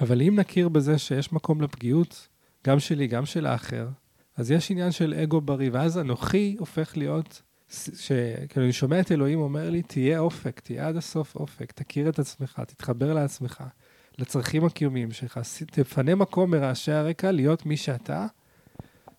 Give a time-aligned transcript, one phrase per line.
[0.00, 2.28] אבל אם נכיר בזה שיש מקום לפגיעות,
[2.66, 3.88] גם שלי, גם של האחר,
[4.36, 9.40] אז יש עניין של אגו בריא, ואז אנוכי הופך להיות, שכאילו אני שומע את אלוהים
[9.40, 13.64] אומר לי, תהיה אופק, תהיה עד הסוף אופק, תכיר את עצמך, תתחבר לעצמך,
[14.18, 18.26] לצרכים הקיומיים שלך, תפנה מקום מרעשי הרקע להיות מי שאתה,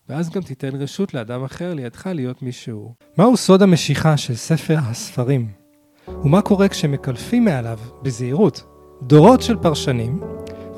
[0.08, 2.94] ואז גם תיתן רשות לאדם אחר לידך להיות מי שהוא.
[3.16, 5.52] מהו סוד המשיכה של ספר הספרים?
[6.08, 8.62] ומה קורה כשמקלפים מעליו, בזהירות,
[9.02, 10.20] דורות של פרשנים,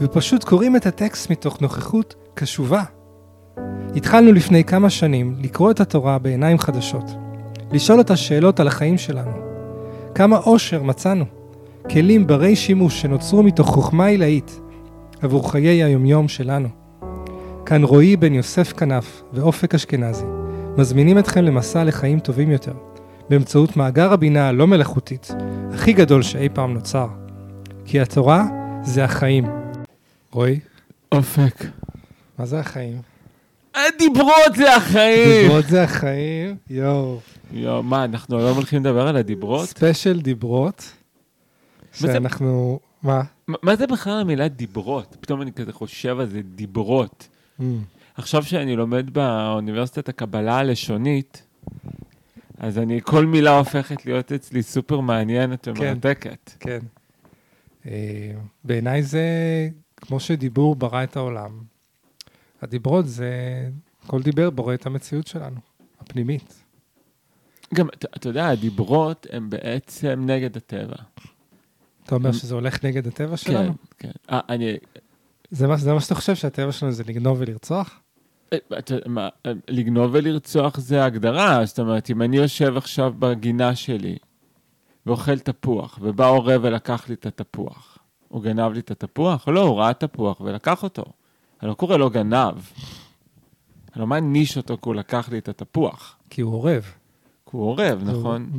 [0.01, 2.83] ופשוט קוראים את הטקסט מתוך נוכחות קשובה?
[3.97, 7.05] התחלנו לפני כמה שנים לקרוא את התורה בעיניים חדשות,
[7.73, 9.31] לשאול את השאלות על החיים שלנו.
[10.15, 11.25] כמה עושר מצאנו,
[11.91, 14.61] כלים ברי שימוש שנוצרו מתוך חוכמה עילאית
[15.23, 16.69] עבור חיי היומיום שלנו.
[17.67, 20.25] כאן רועי בן יוסף כנף ואופק אשכנזי
[20.77, 22.75] מזמינים אתכם למסע לחיים טובים יותר,
[23.31, 25.35] באמצעות מאגר הבינה הלא מלאכותית,
[25.73, 27.07] הכי גדול שאי פעם נוצר.
[27.85, 28.45] כי התורה
[28.83, 29.60] זה החיים.
[30.33, 30.61] רועי?
[31.13, 31.65] אופק.
[32.39, 33.01] מה זה החיים?
[33.75, 35.43] הדיברות זה החיים!
[35.43, 37.21] דיברות זה החיים, יואו.
[37.53, 39.69] יואו, מה, אנחנו לא הולכים לדבר על הדיברות?
[39.69, 40.93] ספיישל דיברות,
[41.93, 43.23] שאנחנו, מה?
[43.49, 45.17] מה זה בכלל המילה דיברות?
[45.21, 47.29] פתאום אני כזה חושב על זה, דיברות.
[47.61, 47.63] Mm.
[48.15, 51.43] עכשיו שאני לומד באוניברסיטת הקבלה הלשונית,
[52.59, 56.51] אז אני, כל מילה הופכת להיות אצלי סופר מעניינת ומרתקת.
[56.61, 56.79] כן.
[57.87, 58.33] אה,
[58.65, 59.23] בעיניי זה
[60.01, 61.63] כמו שדיבור ברא את העולם.
[62.63, 63.33] הדיברות זה,
[64.07, 65.61] כל דיבר בורא את המציאות שלנו,
[66.01, 66.65] הפנימית.
[67.75, 70.97] גם, אתה, אתה יודע, הדיברות הם בעצם נגד הטבע.
[72.05, 73.73] אתה אומר שזה הולך נגד הטבע שלנו?
[73.99, 74.35] כן, כן.
[74.37, 74.77] 아, אני...
[75.51, 78.01] זה מה, זה מה שאתה חושב, שהטבע שלנו זה לגנוב ולרצוח?
[78.53, 78.59] אה,
[79.07, 84.17] מה, אה, לגנוב ולרצוח זה הגדרה, זאת אומרת, אם אני יושב עכשיו בגינה שלי
[85.07, 87.99] ואוכל תפוח, ובא הורה ולקח לי את התפוח,
[88.31, 89.49] הוא גנב לי את התפוח?
[89.49, 91.05] לא, הוא ראה תפוח ולקח אותו.
[91.63, 92.55] אני לא קורא לו גנב.
[93.93, 96.17] אני לא מעניש אותו כי הוא לקח לי את התפוח.
[96.31, 96.83] כי הוא אורב.
[97.51, 98.51] כי הוא אורב, נכון?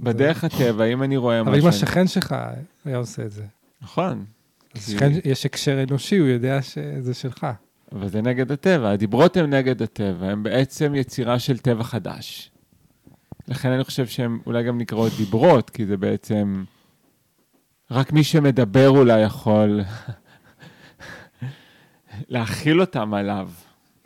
[0.00, 1.52] בדרך הטבע, אם אני רואה משהו...
[1.52, 2.34] אבל אם השכן שלך
[2.84, 3.44] היה עושה את זה.
[3.82, 4.24] נכון.
[5.24, 7.46] יש הקשר אנושי, הוא יודע שזה שלך.
[7.92, 8.90] אבל זה נגד הטבע.
[8.90, 12.50] הדיברות הן נגד הטבע, הן בעצם יצירה של טבע חדש.
[13.48, 16.64] לכן אני חושב שהן אולי גם נקראות דיברות, כי זה בעצם...
[17.90, 19.80] רק מי שמדבר אולי יכול
[22.28, 23.50] להכיל אותם עליו.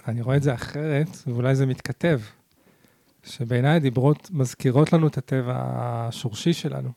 [0.09, 2.21] אני רואה את זה אחרת, ואולי זה מתכתב.
[3.25, 6.91] שבעיניי הדיברות מזכירות לנו את הטבע השורשי שלנו.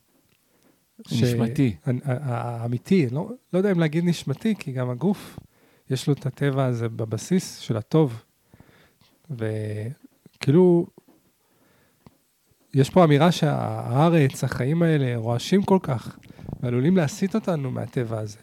[1.12, 1.76] נשמתי.
[1.86, 1.90] ש...
[2.06, 5.40] האמיתי, לא, לא יודע אם להגיד נשמתי, כי גם הגוף,
[5.90, 8.24] יש לו את הטבע הזה בבסיס של הטוב.
[9.30, 10.88] וכאילו,
[12.74, 16.18] יש פה אמירה שהארץ, החיים האלה, רועשים כל כך,
[16.64, 18.38] ועלולים להסיט אותנו מהטבע הזה.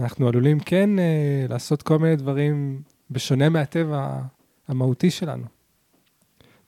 [0.00, 4.20] אנחנו עלולים כן אה, לעשות כל מיני דברים בשונה מהטבע
[4.68, 5.44] המהותי שלנו.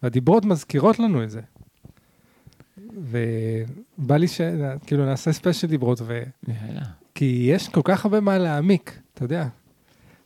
[0.02, 1.40] והדיברות מזכירות לנו את זה.
[2.96, 4.40] ובא לי ש...
[4.86, 6.22] כאילו, נעשה ספיישל דיברות, ו...
[6.48, 6.82] יאללה.
[7.14, 9.48] כי יש כל כך הרבה מה להעמיק, אתה יודע.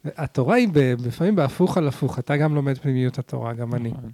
[0.04, 0.68] התורה היא
[1.04, 3.88] לפעמים בהפוך על הפוך, אתה גם לומד פנימיות התורה, גם אני.
[3.88, 4.10] נכון.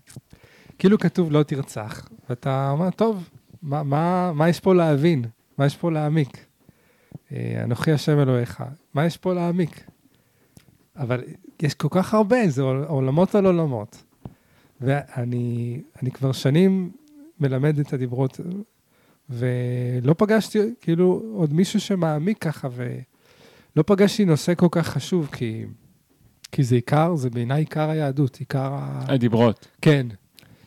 [0.78, 3.28] כאילו כתוב לא תרצח, ואתה אומר, טוב,
[3.62, 5.24] מה, מה, מה יש פה להבין?
[5.58, 6.46] מה יש פה להעמיק?
[7.32, 8.62] אה, אנוכי השם אלוהיך,
[8.94, 9.84] מה יש פה להעמיק?
[10.96, 11.24] אבל
[11.62, 14.04] יש כל כך הרבה, זה עולמות על עולמות.
[14.80, 15.82] ואני
[16.14, 16.90] כבר שנים
[17.40, 18.40] מלמד את הדיברות,
[19.30, 25.64] ולא פגשתי, כאילו, עוד מישהו שמעמיק ככה, ולא פגשתי נושא כל כך חשוב, כי,
[26.52, 29.04] כי זה עיקר, זה בעיניי עיקר היהדות, עיקר ה...
[29.08, 29.68] הדיברות.
[29.82, 30.06] כן.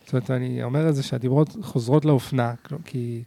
[0.05, 2.53] זאת אומרת, אני אומר את זה שהדיברות חוזרות לאופנה,
[2.85, 3.23] כי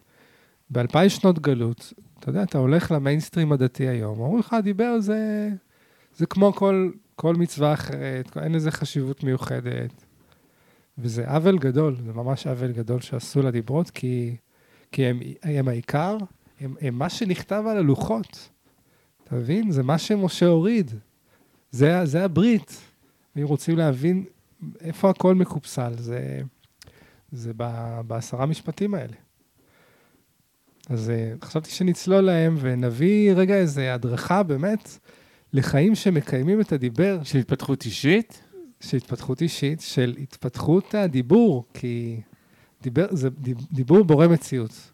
[0.70, 5.48] באלפיים שנות גלות, אתה יודע, אתה הולך למיינסטרים הדתי היום, אומרים לך, דיבר זה,
[6.16, 10.04] זה כמו כל, כל מצווה אחרת, אין לזה חשיבות מיוחדת.
[10.98, 14.36] וזה עוול גדול, זה ממש עוול גדול שעשו לדיברות, כי,
[14.92, 16.16] כי הם, הם העיקר,
[16.60, 18.48] הם, הם מה שנכתב על הלוחות.
[19.24, 19.70] אתה מבין?
[19.70, 20.90] זה מה שמשה הוריד.
[21.70, 22.80] זה, זה הברית.
[23.36, 24.24] אם רוצים להבין
[24.80, 26.40] איפה הכל מקופסל, זה,
[27.32, 27.52] זה
[28.06, 29.16] בעשרה משפטים האלה.
[30.90, 34.98] אז uh, חשבתי שנצלול להם ונביא רגע איזה הדרכה באמת
[35.52, 37.18] לחיים שמקיימים את הדיבר.
[37.22, 38.40] של התפתחות אישית?
[38.80, 42.20] של התפתחות אישית, של התפתחות הדיבור, כי
[42.82, 43.28] דיבר, זה,
[43.72, 44.92] דיבור בורא מציאות.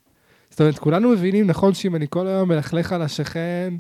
[0.50, 3.75] זאת אומרת, כולנו מבינים, נכון, שאם אני כל היום מלכלך על השכן,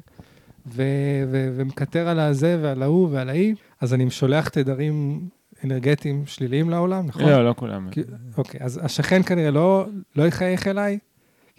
[0.66, 0.82] ו-
[1.30, 5.28] ו- ומקטר על הזה ועל ההוא ועל ההיא, אז אני שולח תדרים
[5.64, 7.22] אנרגטיים שליליים לעולם, נכון?
[7.22, 7.88] לא, לא כולם.
[7.90, 8.00] כי,
[8.38, 9.86] אוקיי, אז השכן כנראה לא,
[10.16, 10.98] לא יחייך אליי,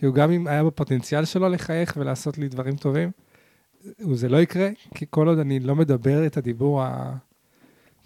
[0.06, 3.12] הוא גם אם היה בפוטנציאל שלו לחייך ולעשות לי דברים טובים,
[4.14, 7.18] זה לא יקרה, כי כל עוד אני לא מדבר את הדיבור ה...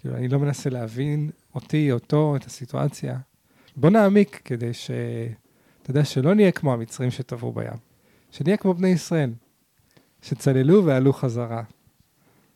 [0.00, 3.18] כאילו, אני לא מנסה להבין אותי, אותו, את הסיטואציה.
[3.76, 4.90] בוא נעמיק כדי ש...
[5.82, 7.78] אתה יודע, שלא נהיה כמו המצרים שטבעו בים.
[8.30, 9.32] שנהיה כמו בני ישראל,
[10.22, 11.62] שצללו ועלו חזרה,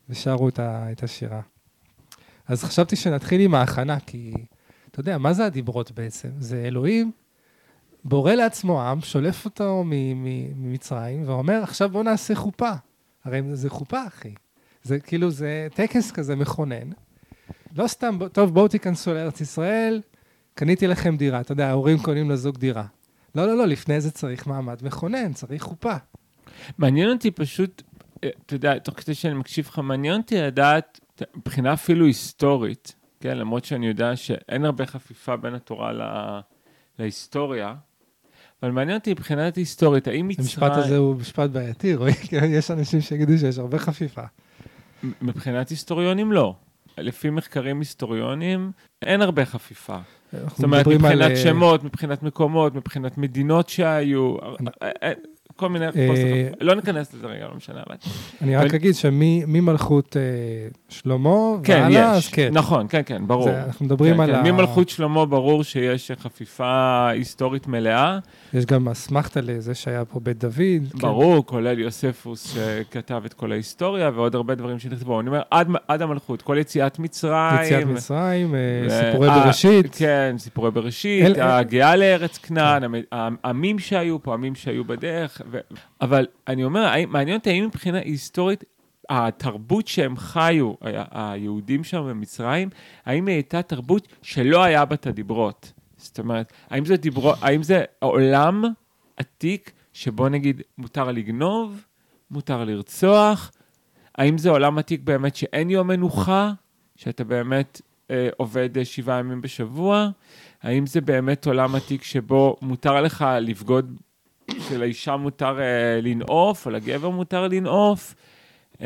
[0.09, 0.93] ושרו את, ה...
[0.93, 1.41] את השירה.
[2.49, 4.33] אז חשבתי שנתחיל עם ההכנה, כי
[4.91, 6.29] אתה יודע, מה זה הדיברות בעצם?
[6.39, 7.13] זה אלוהים
[8.05, 12.71] בורא לעצמו עם, שולף אותו ממצרים, ואומר, עכשיו בוא נעשה חופה.
[13.25, 14.35] הרי זה חופה, אחי.
[14.83, 16.91] זה כאילו, זה טקס כזה מכונן.
[17.77, 20.01] לא סתם, טוב, בואו תיכנסו לארץ ישראל,
[20.55, 21.41] קניתי לכם דירה.
[21.41, 22.85] אתה יודע, ההורים קונים לזוג דירה.
[23.35, 25.95] לא, לא, לא, לפני זה צריך מעמד מכונן, צריך חופה.
[26.79, 27.83] מעניין אותי פשוט,
[28.25, 31.01] אה, אתה יודע, תוך כדי שאני מקשיב לך, מעניין אותי לדעת,
[31.37, 36.41] מבחינה אפילו היסטורית, כן, למרות שאני יודע שאין הרבה חפיפה בין התורה לה,
[36.99, 37.75] להיסטוריה,
[38.63, 40.47] אבל מעניין אותי מבחינת היסטורית, האם מצרים...
[40.47, 42.13] המשפט הזה הוא משפט בעייתי, רואי,
[42.57, 44.23] יש אנשים שיגידו שיש הרבה חפיפה.
[45.23, 46.55] מבחינת היסטוריונים לא.
[46.99, 48.73] לפי מחקרים היסטוריונים,
[49.03, 49.99] אין הרבה חפיפה.
[50.33, 51.23] זאת אומרת, מבחינת על...
[51.23, 54.37] אה, שמות, מבחינת מקומות, מבחינת מדינות שהיו,
[54.83, 55.13] אה, אה,
[55.61, 57.81] כל מיני אה, לא ניכנס לזה רגע, לא משנה.
[58.43, 60.23] אני רק אגיד שממלכות אה,
[60.89, 61.31] שלמה
[61.65, 62.49] כן, והלאה, אז כן.
[62.53, 63.51] נכון, כן, כן, ברור.
[63.51, 64.43] אנחנו מדברים כן, על ה...
[64.43, 68.19] ממלכות שלמה ברור שיש חפיפה היסטורית מלאה.
[68.55, 71.01] יש גם אסמכתה לזה שהיה פה בית דוד.
[71.01, 75.21] ברור, כולל יוספוס שכתב את כל ההיסטוריה, ועוד הרבה דברים שנכתבו.
[75.21, 75.43] אני אומר,
[75.89, 77.63] עד המלכות, כל יציאת מצרים.
[77.63, 79.95] יציאת מצרים, אה, סיפורי בראשית.
[79.95, 82.83] כן, סיפורי בראשית, הגאה לארץ כנען,
[83.13, 85.43] העמים שהיו פה, עמים שהיו בדרך.
[85.51, 85.59] ו...
[86.01, 88.65] אבל אני אומר, מעניין אותי האם מבחינה היסטורית,
[89.11, 90.73] התרבות שהם חיו,
[91.11, 92.69] היהודים שם במצרים,
[93.07, 95.73] האם היא הייתה תרבות שלא היה בה את הדיברות?
[95.97, 98.65] זאת אומרת, האם זה, דיברו, האם זה עולם
[99.17, 101.85] עתיק שבו נגיד מותר לגנוב,
[102.31, 103.53] מותר לרצוח?
[104.15, 106.53] האם זה עולם עתיק באמת שאין יום מנוחה,
[106.97, 107.81] שאתה באמת
[108.11, 110.09] אה, עובד אה, שבעה ימים בשבוע?
[110.63, 114.01] האם זה באמת עולם עתיק שבו מותר לך לבגוד
[114.69, 118.15] שלאישה מותר uh, לנעוף, או לגבר מותר לנעוף.
[118.75, 118.81] Uh,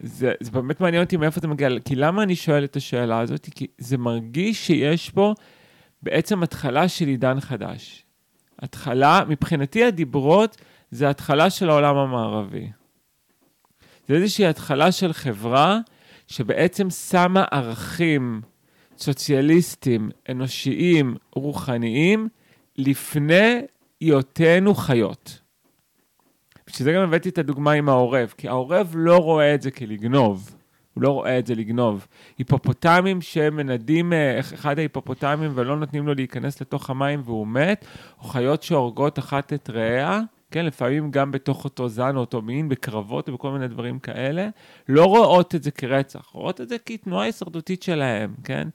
[0.00, 3.48] זה, זה באמת מעניין אותי מאיפה זה מגיע, כי למה אני שואל את השאלה הזאת?
[3.54, 5.34] כי זה מרגיש שיש פה
[6.02, 8.04] בעצם התחלה של עידן חדש.
[8.58, 10.56] התחלה, מבחינתי הדיברות
[10.90, 12.70] זה התחלה של העולם המערבי.
[14.08, 15.78] זה איזושהי התחלה של חברה
[16.26, 18.40] שבעצם שמה ערכים
[18.98, 22.28] סוציאליסטיים, אנושיים, רוחניים,
[22.78, 23.60] לפני
[24.00, 25.40] היותנו חיות.
[26.66, 30.54] בשביל זה גם הבאתי את הדוגמה עם העורב, כי העורב לא רואה את זה כלגנוב.
[30.94, 32.06] הוא לא רואה את זה לגנוב.
[32.38, 37.84] היפופוטמים שמנדים אה, אחד ההיפופוטמים ולא נותנים לו להיכנס לתוך המים והוא מת,
[38.18, 40.20] או חיות שהורגות אחת את רעיה,
[40.50, 44.48] כן, לפעמים גם בתוך אותו זן או אותו מין, בקרבות ובכל מיני דברים כאלה,
[44.88, 48.68] לא רואות את זה כרצח, רואות את זה כתנועה הישרדותית שלהם, כן?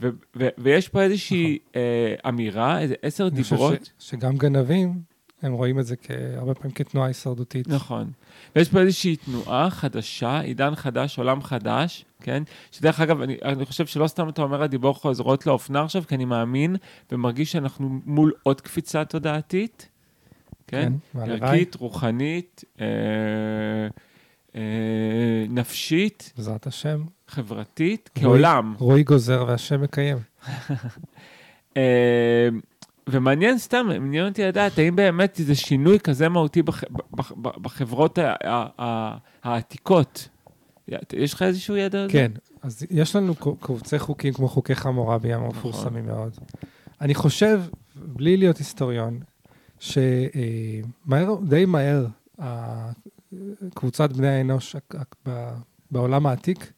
[0.00, 1.82] ו- ו- ויש פה איזושהי נכון.
[1.82, 3.90] אה, אמירה, איזה עשר דיברות.
[3.98, 4.94] ש- שגם גנבים,
[5.42, 5.94] הם רואים את זה
[6.36, 7.68] הרבה פעמים כתנועה הישרדותית.
[7.68, 8.10] נכון.
[8.56, 12.42] ויש פה איזושהי תנועה חדשה, עידן חדש, עולם חדש, כן?
[12.70, 16.24] שדרך אגב, אני, אני חושב שלא סתם אתה אומר הדיבור חוזרות לאופנה עכשיו, כי אני
[16.24, 16.76] מאמין
[17.12, 19.88] ומרגיש שאנחנו מול עוד קפיצה תודעתית,
[20.66, 20.92] כן?
[21.12, 22.86] כן, ערכית, רוחנית, אה,
[25.54, 26.32] נפשית.
[26.36, 27.02] בעזרת השם.
[27.28, 28.74] חברתית כעולם.
[28.78, 30.18] רועי גוזר והשם מקיים.
[31.76, 32.48] אה,
[33.08, 38.18] ומעניין סתם, מעניין אותי לדעת, האם באמת זה שינוי כזה מהותי בח, בח, בחברות
[39.42, 40.28] העתיקות?
[41.12, 42.12] יש לך איזשהו ידע על זה?
[42.12, 42.32] כן,
[42.62, 46.18] אז יש לנו קובצי חוקים כמו חוקי חמורבי המפורסמים נכון.
[46.18, 46.36] מאוד.
[47.00, 47.62] אני חושב,
[47.96, 49.20] בלי להיות היסטוריון,
[49.78, 52.06] שמהר, די מהר,
[53.74, 54.76] קבוצת בני האנוש
[55.90, 56.72] בעולם העתיק,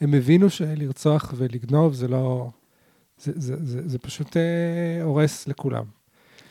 [0.00, 2.50] הם הבינו שלרצוח ולגנוב זה לא...
[3.20, 5.84] זה, זה, זה, זה פשוט אה, הורס לכולם.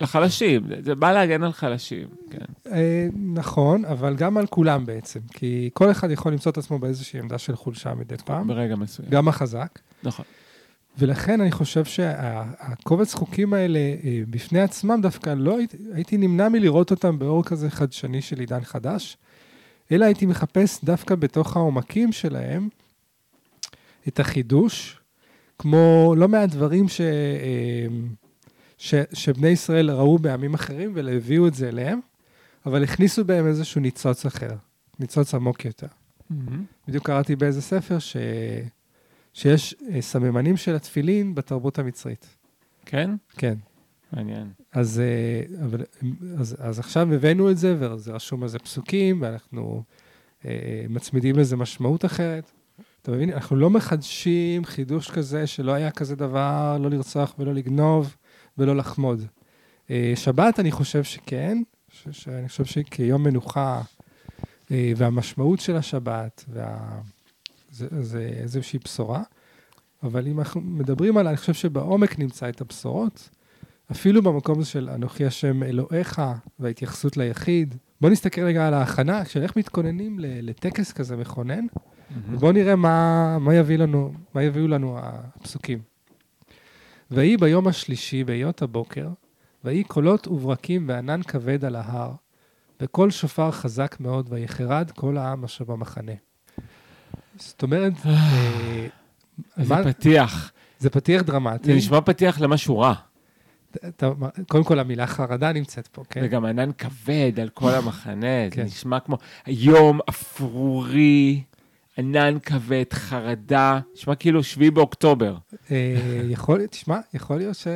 [0.02, 2.72] לחלשים, זה בא להגן על חלשים, כן.
[2.72, 7.20] אה, נכון, אבל גם על כולם בעצם, כי כל אחד יכול למצוא את עצמו באיזושהי
[7.20, 8.48] עמדה של חולשה מדי פעם.
[8.48, 9.10] ברגע מסוים.
[9.10, 9.80] גם החזק.
[10.04, 10.26] נכון.
[10.98, 16.92] ולכן אני חושב שהקובץ חוקים האלה אה, בפני עצמם דווקא לא הייתי, הייתי נמנע מלראות
[16.92, 19.18] אותם באור כזה חדשני של עידן חדש,
[19.92, 22.70] אלא הייתי מחפש דווקא בתוך העומקים שלהם
[24.08, 25.00] את החידוש,
[25.60, 27.88] כמו לא מעט דברים ש, אה,
[28.78, 32.00] ש, שבני ישראל ראו בעמים אחרים והביאו את זה אליהם,
[32.66, 34.56] אבל הכניסו בהם איזשהו ניצוץ אחר,
[35.00, 35.88] ניצוץ עמוק יותר.
[35.88, 36.54] Mm-hmm.
[36.88, 38.18] בדיוק קראתי באיזה ספר ש,
[39.34, 42.28] שיש אה, סממנים של התפילין בתרבות המצרית.
[42.86, 43.12] כן?
[43.30, 43.56] כן.
[44.14, 44.52] מעניין.
[44.72, 45.84] אז, אה, אבל,
[46.38, 49.84] אז, אז עכשיו הבאנו את זה, וזה רשום על זה פסוקים, ואנחנו
[50.46, 52.52] אה, מצמידים לזה משמעות אחרת.
[53.02, 53.34] אתה מבין?
[53.34, 58.16] אנחנו לא מחדשים חידוש כזה שלא היה כזה דבר, לא לרצוח ולא לגנוב
[58.58, 59.26] ולא לחמוד.
[59.90, 61.58] אה, שבת, אני חושב שכן,
[61.90, 63.82] ש, שאני חושב שכיום מנוחה,
[64.72, 67.00] אה, והמשמעות של השבת, וה,
[67.72, 69.24] זה, זה איזושהי בשורה.
[70.04, 73.30] אבל אם אנחנו מדברים על, אני חושב שבעומק נמצא את הבשורות,
[73.92, 76.22] אפילו במקום של אנוכי השם אלוהיך
[76.60, 77.76] וההתייחסות ליחיד.
[78.02, 81.66] בוא נסתכל רגע על ההכנה, של איך מתכוננים לטקס כזה מכונן,
[82.32, 85.80] ובואו נראה מה, מה, יביא לנו, מה יביאו לנו הפסוקים.
[87.12, 89.08] ויהי ביום השלישי, בהיות הבוקר,
[89.64, 92.12] ויהי קולות וברקים וענן כבד על ההר,
[92.82, 96.12] וקול שופר חזק מאוד, ויחרד כל העם אשר במחנה.
[97.38, 98.88] זאת אומרת, אה,
[99.58, 100.52] איזה מה- פתיח.
[100.80, 101.66] זה פתיח דרמטי.
[101.66, 102.94] זה נשמע פתיח למשהו רע.
[103.88, 104.12] אתה-
[104.48, 106.22] קודם כל, המילה חרדה נמצאת פה, כן?
[106.24, 108.64] וגם ענן כבד על כל המחנה, זה כן.
[108.64, 109.18] נשמע כמו
[109.48, 111.42] יום אפרורי,
[111.98, 115.38] ענן כבד, חרדה, נשמע כאילו שביעי באוקטובר.
[115.72, 115.96] אה,
[116.30, 117.68] יכול, תשמע, יכול להיות ש,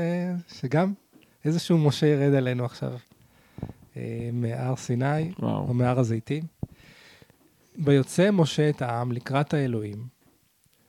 [0.59, 0.93] שגם
[1.45, 2.91] איזשהו משה ירד עלינו עכשיו
[3.97, 5.73] אה, מהר סיני או וואו.
[5.73, 6.43] מהר הזיתים.
[7.85, 10.05] ויוצא משה את העם לקראת האלוהים,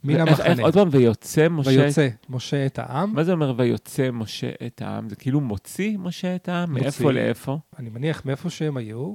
[0.05, 0.63] מן איך- איך- המחנה.
[0.63, 1.71] עוד פעם, ויוצא משה...
[1.71, 5.09] ויוצא משה את העם, מה זה אומר ויוצא משה את העם?
[5.09, 6.71] זה כאילו מוציא משה את העם?
[6.71, 6.83] מוציא.
[6.83, 7.59] מאיפה לאיפה?
[7.79, 9.13] אני מניח מאיפה שהם היו,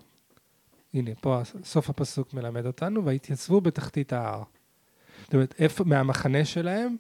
[0.94, 4.44] הנה, פה סוף הפסוק מלמד אותנו, והתייצבו בתחתית ההר.
[5.24, 6.96] זאת אומרת, איפה, מהמחנה שלהם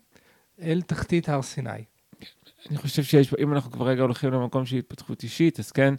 [0.62, 1.70] אל תחתית הר סיני.
[2.70, 5.94] אני חושב שיש, אם אנחנו כבר רגע הולכים למקום של התפתחות אישית, אז כן,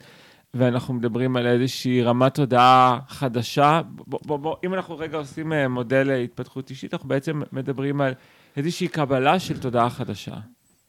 [0.55, 5.69] ואנחנו מדברים על איזושהי רמת תודעה חדשה, בוא, בוא, בוא, אם אנחנו רגע עושים אה,
[5.69, 8.15] מודל להתפתחות אישית, אנחנו בעצם מדברים על
[8.57, 10.37] איזושהי קבלה של תודעה חדשה,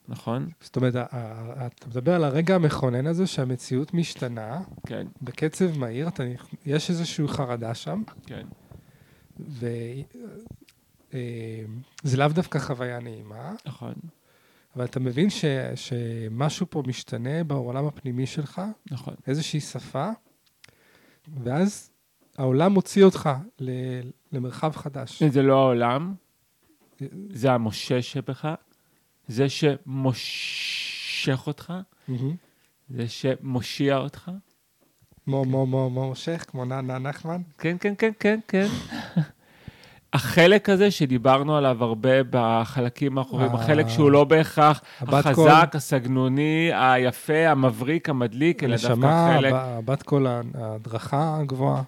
[0.08, 0.50] נכון?
[0.62, 4.60] זאת אומרת, אתה מדבר על הרגע המכונן הזה שהמציאות משתנה.
[4.88, 6.24] כן, בקצב מהיר, אתה,
[6.66, 8.48] יש איזושהי חרדה שם, כן.
[9.40, 10.04] וזה
[12.18, 13.94] לאו דווקא חוויה נעימה, נכון,
[14.80, 15.46] אבל אתה מבין ש,
[15.76, 19.14] שמשהו פה משתנה בעולם הפנימי שלך, נכון.
[19.28, 20.10] איזושהי שפה,
[21.44, 21.92] ואז
[22.38, 23.70] העולם מוציא אותך ל,
[24.32, 25.24] למרחב חדש.
[25.24, 26.14] זה לא העולם,
[27.30, 28.56] זה המשה שבך,
[29.28, 31.74] זה שמושך אותך,
[32.08, 32.36] מהמם.
[32.90, 34.32] זה שמושיע אותך.
[35.28, 37.42] מו מו מו מו מושך, כמו נחמן.
[37.58, 38.68] כן, כן, כן, כן, כן.
[40.14, 43.56] החלק הזה שדיברנו עליו הרבה בחלקים האחוריים, אה.
[43.56, 45.26] החלק שהוא לא בהכרח הבת.
[45.26, 49.54] החזק, הסגנוני, היפה, המבריק, המדליק, אלא דווקא חלק...
[49.54, 51.84] הב- בת קול ההדרכה הגבוהה.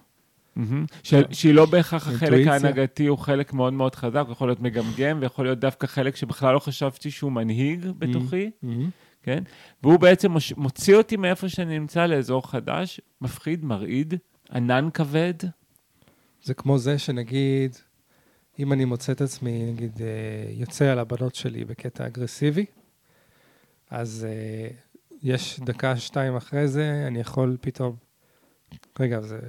[1.03, 2.47] ש- שהיא לא בהכרח החלק.
[2.47, 6.53] ההנהגתי, הוא חלק מאוד מאוד חזק, הוא יכול להיות מגמגם, ויכול להיות דווקא חלק שבכלל
[6.53, 8.49] לא חשבתי שהוא מנהיג בתוכי.
[9.23, 9.43] כן?
[9.83, 14.13] והוא בעצם מוציא אותי מאיפה שאני נמצא לאזור חדש, מפחיד, מרעיד,
[14.53, 15.33] ענן כבד.
[16.43, 17.75] זה כמו זה שנגיד,
[18.61, 22.65] אם אני מוצא את עצמי, נגיד, אה, יוצא על הבנות שלי בקטע אגרסיבי,
[23.89, 24.67] אז אה,
[25.23, 27.95] יש דקה, שתיים אחרי זה, אני יכול פתאום,
[28.99, 29.39] רגע, זה,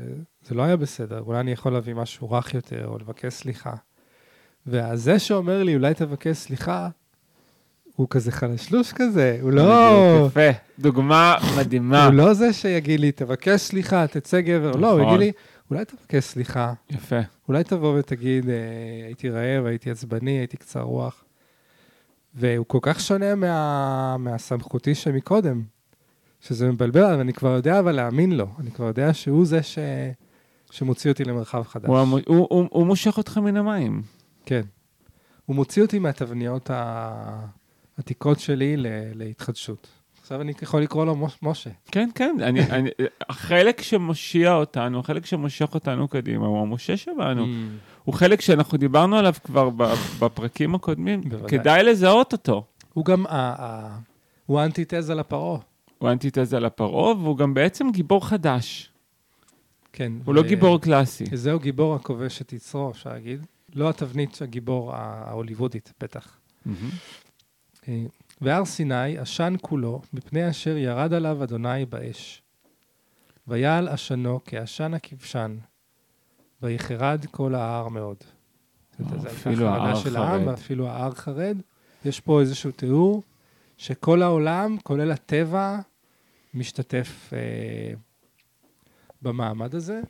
[0.43, 3.75] זה לא היה בסדר, אולי אני יכול להביא משהו רך יותר, או לבקש סליחה.
[4.67, 6.89] והזה שאומר לי, אולי תבקש סליחה,
[7.97, 10.27] הוא כזה חלשלוש כזה, הוא לא...
[10.27, 10.59] יפה.
[10.79, 12.07] דוגמה מדהימה.
[12.07, 14.73] הוא לא זה שיגיד לי, תבקש סליחה, תצא גבר.
[14.73, 15.15] לא, הוא נכון.
[15.15, 15.33] יגיד לי,
[15.73, 16.73] אולי תבקש סליחה.
[16.91, 17.21] יפה.
[17.49, 18.55] אולי תבוא ותגיד, אה,
[19.07, 21.25] הייתי רעב, הייתי עצבני, הייתי קצר רוח.
[22.35, 25.63] והוא כל כך שונה מה, מהסמכותי שמקודם,
[26.41, 28.47] שזה מבלבל, אבל אני כבר יודע אבל להאמין לו.
[28.59, 29.79] אני כבר יודע שהוא זה ש...
[30.71, 31.89] שמוציא אותי למרחב חדש.
[31.89, 34.03] הוא, הוא, הוא, הוא מושך אותך מן המים.
[34.47, 34.63] כן.
[35.47, 36.71] הוא מוציא אותי מהתבניות
[37.99, 38.75] העתיקות שלי.
[39.15, 39.89] להתחדשות.
[40.23, 41.39] עכשיו אני יכול לקרוא לו מוש...
[41.43, 41.71] משה.
[41.87, 42.37] כן, כן.
[42.43, 42.91] אני, אני,
[43.29, 47.45] החלק שמושיע אותנו, החלק שמושך אותנו קדימה, הוא המשה שבנו.
[47.45, 47.49] Mm.
[48.05, 49.71] הוא חלק שאנחנו דיברנו עליו כבר
[50.19, 51.21] בפרקים הקודמים.
[51.49, 52.65] כדאי לזהות אותו.
[52.95, 53.25] הוא גם.
[54.47, 55.59] הוא האנטיתזה לפרעה.
[55.99, 58.91] הוא אנטיתזה לפרעה, והוא גם בעצם גיבור חדש.
[59.93, 60.13] כן.
[60.25, 61.25] הוא לא ו- גיבור קלאסי.
[61.33, 63.47] זהו גיבור הכובש את יצרו, אפשר להגיד.
[63.75, 66.39] לא התבנית הגיבור ההוליוודית, בטח.
[67.89, 68.03] אה,
[68.43, 72.43] והר סיני עשן כולו, מפני אשר ירד עליו אדוני באש.
[73.49, 75.57] ויעל עשנו כעשן הכבשן,
[76.63, 78.17] ויחרד כל ההר מאוד.
[79.27, 80.49] אפילו ההר של העם, חרד.
[80.49, 81.57] ואפילו ההר חרד.
[82.05, 83.23] יש פה איזשהו תיאור
[83.77, 85.79] שכל העולם, כולל הטבע,
[86.55, 87.95] משתתף אה,
[89.23, 90.01] במעמד הזה.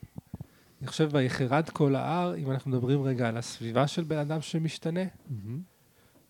[0.81, 5.05] אני חושב, ויחרד כל ההר, אם אנחנו מדברים רגע על הסביבה של בן אדם שמשתנה,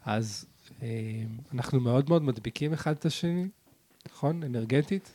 [0.04, 0.51] אז אה,
[1.54, 3.48] אנחנו מאוד מאוד מדביקים אחד את השני,
[4.08, 4.42] נכון?
[4.42, 5.12] אנרגטית.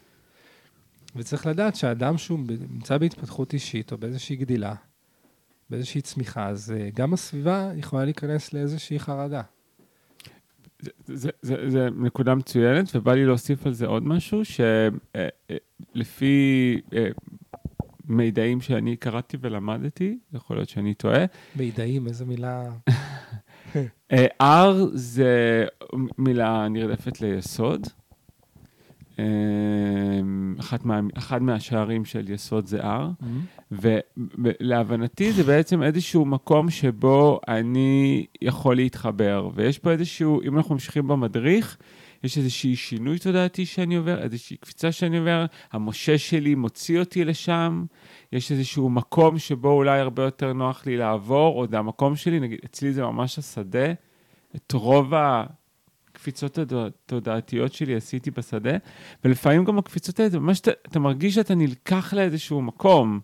[1.15, 4.75] וצריך לדעת שאדם שהוא נמצא בהתפתחות אישית או באיזושהי גדילה,
[5.69, 9.41] באיזושהי צמיחה, אז אה, גם הסביבה יכולה להיכנס לאיזושהי חרדה.
[10.81, 14.41] זה, זה, זה, זה נקודה מצוינת, ובא לי להוסיף על זה עוד משהו,
[15.95, 16.81] שלפי
[18.07, 22.63] מידעים שאני קראתי ולמדתי, יכול להיות שאני טועה, מידעים, איזה מילה...
[24.11, 25.65] אה, R זה
[26.17, 27.87] מילה נרדפת ליסוד.
[29.19, 29.25] אה,
[30.59, 33.25] אחת מה, אחד מהשערים של יסוד זה R,
[33.71, 41.07] ולהבנתי זה בעצם איזשהו מקום שבו אני יכול להתחבר, ויש פה איזשהו, אם אנחנו ממשיכים
[41.07, 41.77] במדריך,
[42.23, 47.85] יש איזשהו שינוי תודעתי שאני עובר, איזושהי קפיצה שאני עובר, המשה שלי מוציא אותי לשם,
[48.33, 52.59] יש איזשהו מקום שבו אולי הרבה יותר נוח לי לעבור, או זה המקום שלי, נגיד,
[52.65, 53.93] אצלי זה ממש השדה,
[54.55, 58.77] את רוב הקפיצות התודעתיות שלי עשיתי בשדה,
[59.25, 63.19] ולפעמים גם הקפיצות האלה, זה ממש, אתה, אתה מרגיש שאתה נלקח לאיזשהו מקום.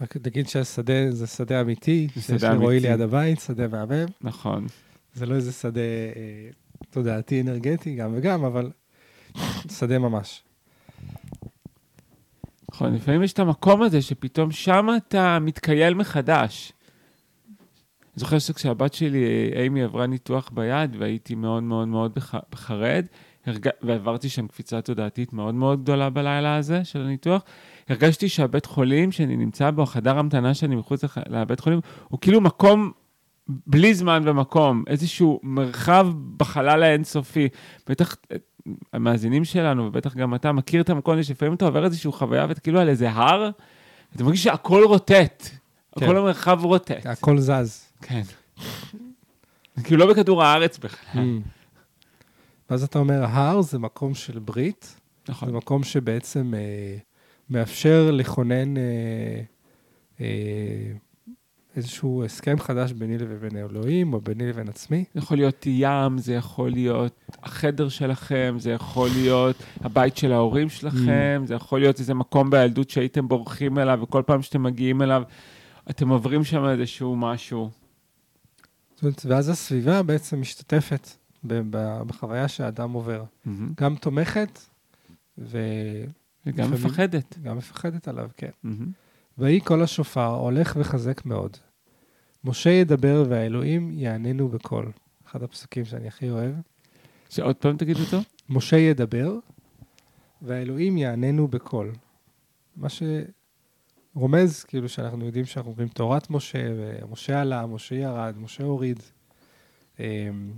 [0.00, 2.88] רק תגיד שהשדה זה שדה אמיתי, זה שיש שדה לרועי אמיתי.
[2.88, 4.06] ליד הבית, שדה מהמם.
[4.20, 4.66] נכון.
[5.14, 6.50] זה לא איזה שדה אה,
[6.90, 8.70] תודעתי אנרגטי, גם וגם, אבל
[9.78, 10.42] שדה ממש.
[12.70, 16.72] נכון, לפעמים יש את המקום הזה שפתאום שם אתה מתקייל מחדש.
[18.16, 22.34] אני זוכר שכשהבת שלי, אימי, עברה ניתוח ביד, והייתי מאוד מאוד מאוד בח...
[22.50, 23.06] בחרד,
[23.46, 23.68] הרג...
[23.82, 27.42] ועברתי שם קפיצה תודעתית מאוד מאוד גדולה בלילה הזה של הניתוח,
[27.88, 31.18] הרגשתי שהבית חולים שאני נמצא בו, החדר המתנה שאני מחוץ לח...
[31.28, 32.92] לבית חולים, הוא כאילו מקום
[33.48, 37.48] בלי זמן ומקום, איזשהו מרחב בחלל האינסופי.
[37.88, 38.16] בטח
[38.92, 42.60] המאזינים שלנו, ובטח גם אתה, מכיר את המקום הזה שלפעמים אתה עובר איזושהי חוויה ואתה
[42.60, 43.50] כאילו על איזה הר,
[44.16, 45.48] אתה מרגיש שהכל רוטט,
[45.98, 46.06] כן.
[46.06, 47.06] כל המרחב רוטט.
[47.06, 47.84] הכל זז.
[48.02, 48.22] כן.
[49.84, 51.22] כאילו לא בכדור הארץ בכלל.
[51.22, 51.48] Mm.
[52.70, 55.50] ואז אתה אומר, ההר זה מקום של ברית, נכון.
[55.50, 56.96] זה מקום שבעצם אה,
[57.50, 58.82] מאפשר לכונן אה,
[60.20, 60.92] אה,
[61.76, 65.04] איזשהו הסכם חדש ביני לבין אלוהים, או ביני לבין עצמי.
[65.14, 67.12] זה יכול להיות ים, זה יכול להיות
[67.42, 72.90] החדר שלכם, זה יכול להיות הבית של ההורים שלכם, זה יכול להיות איזה מקום בילדות
[72.90, 75.22] שהייתם בורחים אליו, וכל פעם שאתם מגיעים אליו,
[75.90, 77.70] אתם עוברים שם איזשהו משהו.
[78.94, 81.08] זאת אומרת, ואז הסביבה בעצם משתתפת
[82.06, 83.24] בחוויה שהאדם עובר.
[83.80, 84.58] גם תומכת
[85.38, 85.48] וגם
[86.46, 87.38] וגם לפעמים- מפחדת.
[87.44, 88.50] מפחדת עליו, כן.
[88.62, 88.86] מהמם.
[89.38, 91.56] ויהי קול השופר הולך וחזק מאוד.
[92.46, 94.92] משה ידבר והאלוהים יעננו בקול.
[95.26, 96.54] אחד הפסוקים שאני הכי אוהב.
[97.30, 98.18] שעוד פעם תגיד אותו?
[98.48, 99.38] משה ידבר
[100.42, 101.92] והאלוהים יעננו בקול.
[102.76, 102.88] מה
[104.14, 109.02] שרומז, כאילו שאנחנו יודעים שאנחנו אומרים תורת משה, ומשה עלה, משה ירד, משה הוריד.
[110.00, 110.52] אמ,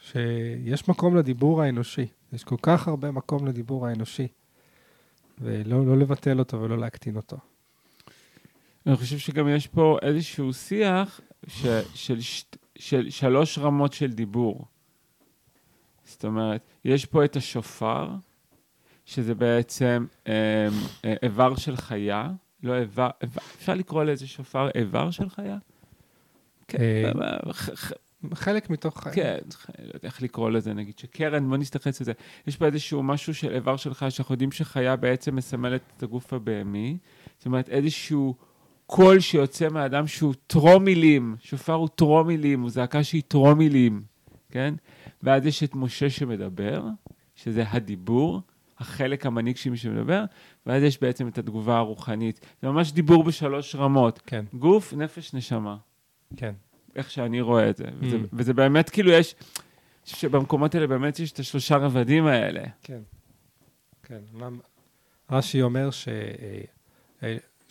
[0.00, 2.06] שיש מקום לדיבור האנושי.
[2.32, 4.28] יש כל כך הרבה מקום לדיבור האנושי.
[5.38, 7.36] ולא לא לבטל אותו ולא להקטין אותו.
[8.86, 12.18] אני חושב שגם יש פה איזשהו שיח ש, של,
[12.78, 14.64] של שלוש רמות של דיבור.
[16.04, 18.10] זאת אומרת, יש פה את השופר,
[19.04, 20.68] שזה בעצם אה,
[21.04, 22.30] אה, איבר של חיה,
[22.62, 25.58] לא איבר, איבר, אפשר לקרוא לזה שופר איבר של חיה?
[26.68, 26.78] כן,
[27.22, 27.92] אה, ח- ח-
[28.34, 29.08] חלק מתוך...
[29.08, 29.38] כן,
[29.78, 32.12] לא יודע איך לקרוא לזה, נגיד שקרן, בוא נסתחץ על זה.
[32.46, 36.32] יש פה איזשהו משהו של איבר של חיה, שאנחנו יודעים שחיה בעצם מסמלת את הגוף
[36.32, 36.98] הבהמי.
[37.38, 38.34] זאת אומרת, איזשהו
[38.94, 44.02] קול שיוצא מהאדם שהוא טרום מילים, שופר הוא טרום מילים, הוא זעקה שהיא טרום מילים,
[44.50, 44.74] כן?
[45.22, 46.82] ואז יש את משה שמדבר,
[47.34, 48.40] שזה הדיבור,
[48.78, 50.24] החלק המנהיג שמדבר,
[50.66, 52.40] ואז יש בעצם את התגובה הרוחנית.
[52.62, 55.76] זה ממש דיבור בשלוש רמות, כן, גוף, נפש, נשמה.
[56.36, 56.52] כן.
[56.96, 57.84] איך שאני רואה את זה.
[58.00, 58.20] וזה, Mm.
[58.32, 59.34] וזה באמת, כאילו, יש...
[60.04, 62.62] שבמקומות האלה באמת יש את השלושה רבדים האלה.
[62.82, 63.00] כן.
[64.02, 64.20] כן.
[65.30, 66.08] רש"י אומר ש...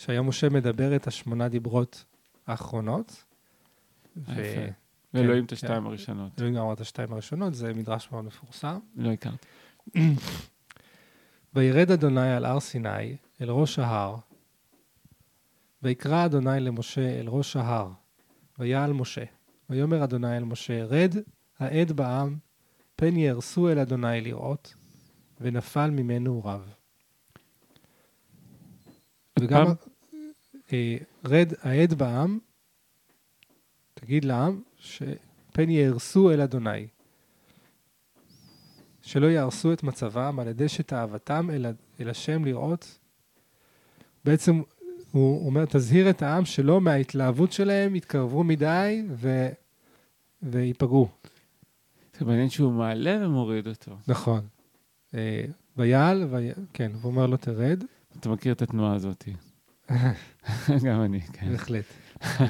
[0.04, 2.06] שהיום משה מדבר את השמונה דיברות
[2.48, 3.24] האחרונות.
[5.14, 5.56] ואלוהים את כן.
[5.56, 6.32] השתיים הראשונות.
[6.40, 8.80] אלוהים אמר את השתיים הראשונות, זה מדרש מאוד מפורסם.
[8.96, 9.48] לא הכרתי.
[11.54, 14.16] וירד אדוני על הר סיני, אל ראש ההר,
[15.84, 17.92] ויקרא אדוני למשה אל ראש ההר,
[18.60, 19.24] ויעל משה.
[19.70, 21.16] ויאמר אדוני אל משה, רד
[21.60, 22.38] העד בעם,
[22.96, 24.74] פן יהרסו אל אדוני לראות,
[25.42, 26.74] ונפל ממנו רב.
[29.40, 29.66] וגם
[31.26, 32.40] רד העד בעם,
[33.94, 36.88] תגיד לעם, שפן יהרסו אל אדוני.
[39.02, 41.66] שלא יהרסו את מצבם על ידי שתאוותם אל,
[42.00, 43.00] אל השם לראות.
[44.26, 44.62] בעצם
[45.12, 49.48] הוא אומר, תזהיר את העם שלא מההתלהבות שלהם יתקרבו מדי ו...
[50.44, 51.08] וייפגעו.
[52.20, 53.98] זה מעניין שהוא מעלה ומוריד אותו.
[54.08, 54.42] נכון.
[55.14, 55.46] אה,
[55.78, 56.52] ויעל, וי...
[56.74, 57.84] כן, הוא אומר לו, תרד.
[58.20, 59.24] אתה מכיר את התנועה הזאת.
[60.86, 61.52] גם אני, כן.
[61.52, 61.86] בהחלט.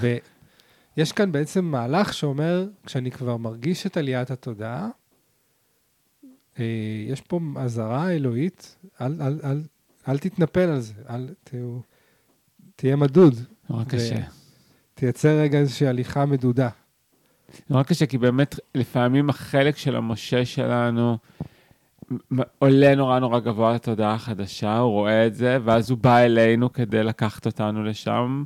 [0.02, 4.90] ויש כאן בעצם מהלך שאומר, כשאני כבר מרגיש את עליית התודעה,
[6.60, 6.66] אה,
[7.08, 9.62] יש פה אזהרה אלוהית, אל, אל, אל,
[10.08, 11.80] אל תתנפל על זה, אל תהיו,
[12.76, 13.36] תהיה מדוד.
[13.70, 14.16] נורא קשה.
[14.94, 16.70] תייצר רגע איזושהי הליכה מדודה.
[17.70, 21.18] נורא קשה, כי באמת לפעמים החלק של המשה שלנו
[22.60, 27.04] עולה נורא נורא גבוה לתודעה החדשה, הוא רואה את זה, ואז הוא בא אלינו כדי
[27.04, 28.44] לקחת אותנו לשם.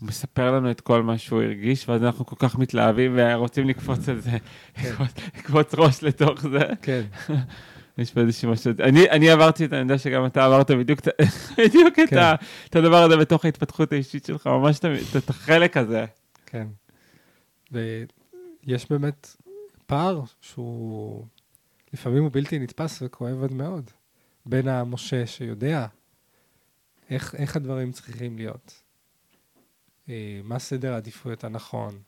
[0.00, 4.08] הוא מספר לנו את כל מה שהוא הרגיש, ואז אנחנו כל כך מתלהבים ורוצים לקפוץ
[4.08, 4.30] על זה,
[4.78, 6.58] לקפוץ, לקפוץ ראש לתוך זה.
[6.82, 7.02] כן,
[7.98, 11.08] יש פה איזושהי משהו, אני, אני עברתי את, אני יודע שגם אתה עברת בדיוק, את-
[11.58, 12.18] בדיוק את, כן.
[12.18, 12.34] ה,
[12.68, 16.04] את הדבר הזה בתוך ההתפתחות האישית שלך, ממש את, ה- את החלק הזה.
[16.46, 16.66] כן.
[17.72, 19.36] ויש באמת
[19.86, 21.24] פער שהוא
[21.92, 23.90] לפעמים הוא בלתי נתפס וכואב עד מאוד,
[24.46, 25.86] בין המשה שיודע
[27.10, 28.82] איך, איך הדברים צריכים להיות,
[30.08, 31.98] אה, מה סדר העדיפויות הנכון,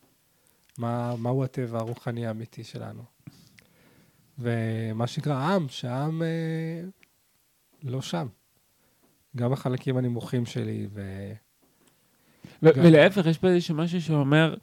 [0.79, 3.03] מה, מהו הטבע הרוחני האמיתי שלנו.
[4.39, 6.83] ומה שנקרא עם, שהעם אה,
[7.83, 8.27] לא שם.
[9.37, 11.03] גם החלקים הנמוכים שלי, ו...
[12.63, 14.55] ו- גם- ולהפך, יש פה איזשהו משהו שאומר,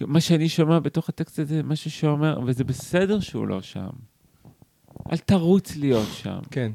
[0.00, 3.90] מה שאני שומע בתוך הטקסט הזה, משהו שאומר, וזה בסדר שהוא לא שם.
[5.12, 6.38] אל תרוץ להיות שם.
[6.50, 6.72] כן.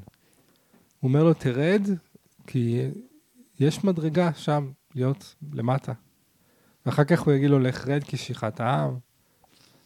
[1.00, 1.82] הוא אומר לו, תרד,
[2.48, 2.82] כי
[3.60, 5.94] יש מדרגה שם, להיות למטה.
[6.86, 8.98] ואחר כך הוא יגיד לו, לך רד כי שיחת העם,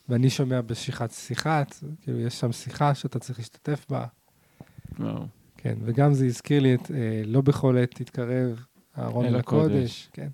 [0.10, 4.06] ואני שומע בשיחת שיחת, כאילו, יש שם שיחה שאתה צריך להשתתף בה.
[5.00, 5.24] וואו.
[5.58, 8.66] כן, וגם זה הזכיר לי את אה, לא בכל עת תתקרב
[8.98, 9.72] אהרון אל הקודש.
[9.72, 10.10] הקודש.
[10.14, 10.28] כן.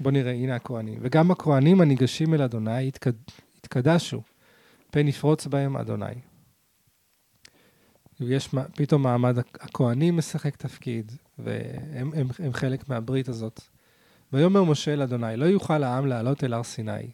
[0.00, 0.98] בוא נראה, הנה הכהנים.
[1.02, 3.12] וגם הכהנים הניגשים אל אדוני יתקד...
[3.58, 4.22] יתקדשו,
[4.90, 6.14] פן יפרוץ בהם אדוני.
[8.20, 13.60] יש מה- פתאום מעמד הכ- הכהנים משחק תפקיד, והם הם, הם חלק מהברית הזאת.
[14.32, 17.10] ויאמר משה אל אדוני, לא יוכל העם לעלות אל הר סיני,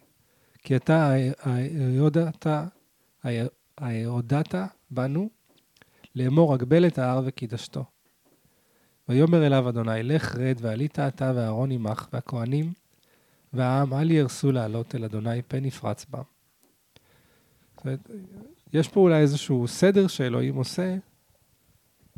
[0.63, 1.11] כי אתה
[1.43, 2.47] היודעת,
[3.77, 4.55] היודעת
[4.91, 5.29] בנו
[6.15, 7.83] לאמור הגבל את ההר וקידשתו.
[9.09, 12.73] ויאמר אליו אדוני, לך רד ועלית אתה ואהרון עמך, והכהנים
[13.53, 16.21] והעם אל יהרסו לעלות אל אדוני פן יפרץ בם.
[18.73, 20.95] יש פה אולי איזשהו סדר שאלוהים עושה,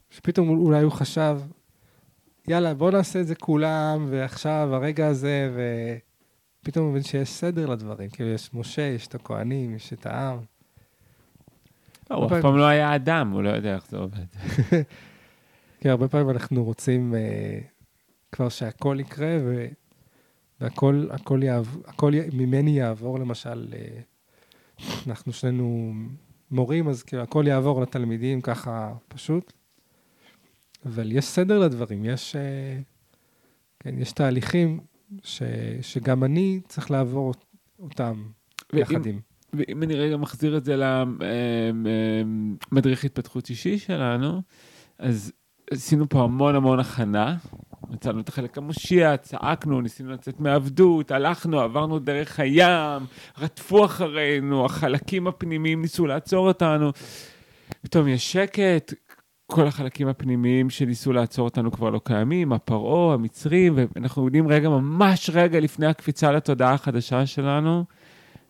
[0.10, 1.40] שפתאום אולי הוא חשב,
[2.48, 5.52] יאללה, בוא נעשה את זה כולם, ועכשיו, הרגע הזה,
[6.64, 8.10] ופתאום הוא מבין שיש סדר לדברים.
[8.10, 10.40] כאילו, יש משה, יש את הכהנים, יש את העם.
[12.10, 14.26] לא, הוא אף פעם לא היה אדם, הוא לא יודע איך זה עובד.
[15.80, 17.60] כן, הרבה פעמים אנחנו רוצים אה,
[18.32, 19.66] כבר שהכל יקרה, ו...
[20.62, 21.78] והכל הכל יעב...
[21.86, 22.30] הכל י...
[22.34, 24.00] ממני יעבור, למשל, אה,
[25.08, 25.94] אנחנו שנינו
[26.52, 29.54] מורים, אז כאילו הכל יעבור לתלמידים ככה פשוט.
[30.86, 32.80] אבל יש סדר לדברים, יש, אה,
[33.80, 34.80] כן, יש תהליכים
[35.24, 35.42] ש...
[35.82, 37.34] שגם אני צריך לעבור
[37.80, 38.24] אותם
[38.74, 39.20] יחד ואם- עם.
[39.54, 40.76] ואם אני רגע מחזיר את זה
[42.72, 44.42] למדריך התפתחות אישי שלנו,
[45.00, 45.32] אז
[45.72, 47.38] עשינו פה המון המון הכנה.
[47.90, 53.06] מצאנו את החלק המושיע, צעקנו, ניסינו לצאת מעבדות, הלכנו, עברנו דרך הים,
[53.40, 56.92] רדפו אחרינו, החלקים הפנימיים ניסו לעצור אותנו.
[57.82, 58.94] פתאום יש שקט,
[59.52, 65.30] כל החלקים הפנימיים שניסו לעצור אותנו כבר לא קיימים, הפרעה, המצרים, ואנחנו יודעים רגע, ממש
[65.34, 67.84] רגע לפני הקפיצה לתודעה החדשה שלנו,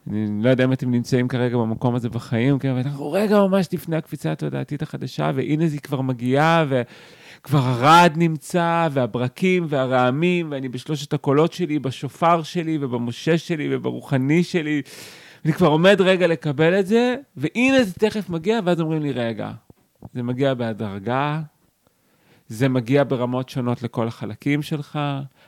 [0.10, 3.68] אני לא יודע אם אתם נמצאים כרגע במקום הזה בחיים, כן, אבל אנחנו רגע ממש
[3.74, 6.66] לפני הקפיצה התודעתית החדשה, והנה היא כבר מגיעה,
[7.38, 14.82] וכבר הרעד נמצא, והברקים והרעמים, ואני בשלושת הקולות שלי, בשופר שלי, ובמשה שלי, וברוחני שלי.
[15.46, 19.52] אני כבר עומד רגע לקבל את זה, והנה זה תכף מגיע, ואז אומרים לי, רגע,
[20.14, 21.42] זה מגיע בהדרגה,
[22.48, 25.00] זה מגיע ברמות שונות לכל החלקים שלך,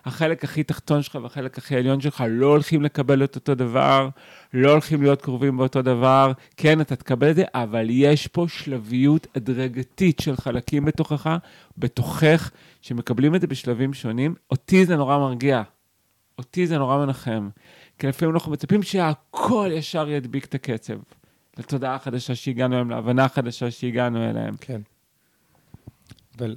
[0.05, 4.09] החלק הכי תחתון שלך והחלק הכי עליון שלך לא הולכים לקבל את אותו דבר,
[4.53, 6.31] לא הולכים להיות קרובים באותו דבר.
[6.57, 11.37] כן, אתה תקבל את זה, אבל יש פה שלביות הדרגתית של חלקים בתוכך,
[11.77, 14.35] בתוכך, שמקבלים את זה בשלבים שונים.
[14.51, 15.61] אותי זה נורא מרגיע.
[16.37, 17.49] אותי זה נורא מנחם.
[17.99, 20.93] כי לפעמים אנחנו מצפים שהכל ישר ידביק את הקצב.
[21.57, 24.55] לתודעה החדשה שהגענו אליהם, להבנה החדשה שהגענו אליהם.
[24.61, 24.81] כן.
[26.37, 26.55] אבל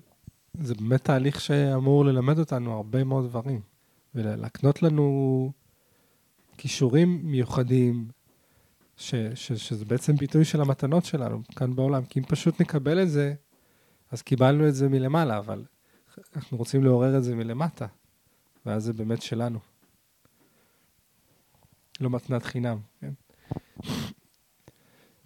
[0.60, 3.60] זה באמת תהליך שאמור ללמד אותנו הרבה מאוד דברים,
[4.14, 5.52] ולהקנות לנו
[6.56, 8.08] כישורים מיוחדים,
[8.96, 12.04] ש, ש, שזה בעצם ביטוי של המתנות שלנו כאן בעולם.
[12.04, 13.34] כי אם פשוט נקבל את זה,
[14.10, 15.64] אז קיבלנו את זה מלמעלה, אבל
[16.36, 17.86] אנחנו רוצים לעורר את זה מלמטה,
[18.66, 19.58] ואז זה באמת שלנו.
[22.00, 23.12] לא מתנת חינם, כן?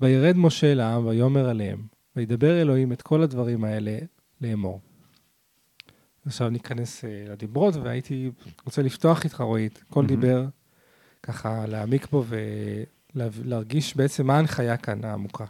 [0.01, 1.87] וירד משה אל העם ויאמר עליהם,
[2.17, 3.99] וידבר אלוהים את כל הדברים האלה
[4.41, 4.81] לאמור.
[6.27, 8.31] עכשיו ניכנס uh, לדיברות, והייתי
[8.65, 10.21] רוצה לפתוח איתך, רועי, כל מהמם.
[10.21, 10.45] דיבר,
[11.23, 12.25] ככה להעמיק בו
[13.15, 15.45] ולהרגיש בעצם מה ההנחיה כאן העמוקה.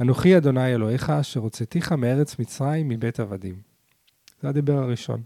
[0.00, 3.60] אנוכי אדוני אלוהיך, אשר הוצאתיך מארץ מצרים מבית עבדים.
[4.42, 5.22] זה הדיבר הראשון.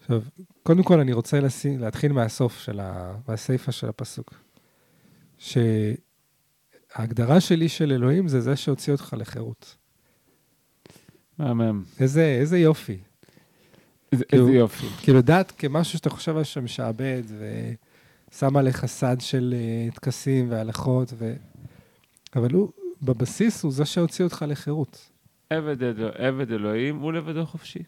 [0.00, 0.22] עכשיו,
[0.62, 3.16] קודם כל אני רוצה לשים, להתחיל מהסוף של ה...
[3.28, 4.34] מהסיפה של הפסוק.
[5.38, 9.76] שההגדרה שלי של אלוהים זה זה שהוציא אותך לחירות.
[11.38, 11.82] מהמם.
[12.00, 12.98] איזה, איזה יופי.
[14.12, 14.86] איזה כאילו- איזה יופי.
[15.02, 17.22] כאילו דת כמשהו שאתה חושב על שמשעבד
[18.30, 21.34] ושם עליך סד של אה, טקסים והלכות, ו...
[22.36, 22.68] אבל הוא,
[23.02, 25.10] בבסיס הוא זה שהוציא אותך לחירות.
[25.50, 27.82] עבד, אלו- עבד אלוהים הוא לבדו חופשי.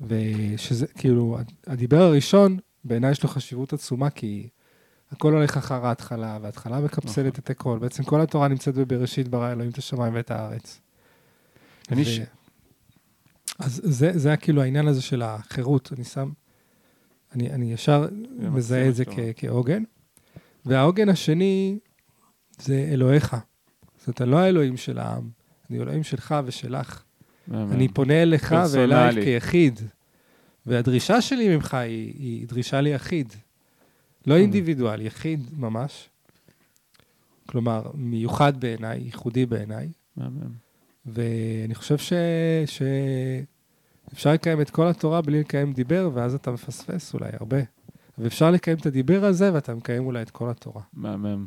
[0.00, 4.48] ושזה, כאילו, הדיבר הראשון, בעיניי יש לו חשיבות עצומה, כי
[5.10, 7.78] הכל הולך אחר ההתחלה, וההתחלה מקפסלת את הכל.
[7.80, 10.80] בעצם כל התורה נמצאת בבראשית ברא אלוהים את השמיים ואת הארץ.
[11.92, 12.20] אני ו- ש-
[13.58, 15.92] אז זה, זה היה כאילו העניין הזה של החירות.
[15.96, 16.30] אני שם,
[17.34, 19.04] אני, אני ישר מזהה את זה.
[19.04, 19.82] כ- כעוגן.
[20.66, 21.78] והעוגן השני
[22.58, 23.36] זה אלוהיך.
[23.98, 25.30] זאת אומרת, אני לא האלוהים של העם,
[25.70, 27.02] אני אלוהים שלך ושלך.
[27.48, 27.72] מהמם.
[27.72, 28.94] אני פונה אליך פרסונלי.
[28.94, 29.80] ואלייך כיחיד.
[30.66, 33.28] והדרישה שלי ממך היא, היא דרישה ליחיד.
[33.28, 33.36] לא
[34.32, 34.42] אוקיי.
[34.42, 36.08] אינדיבידואל, יחיד ממש.
[37.46, 39.88] כלומר, מיוחד בעיניי, ייחודי בעיניי.
[40.16, 40.71] מהמם.
[41.06, 42.12] ואני חושב ש...
[42.66, 42.82] ש...
[44.12, 47.58] אפשר לקיים את כל התורה בלי לקיים דיבר, ואז אתה מפספס אולי הרבה.
[48.18, 50.82] ואפשר לקיים את הדיבר הזה, ואתה מקיים אולי את כל התורה.
[50.92, 51.46] מהמם.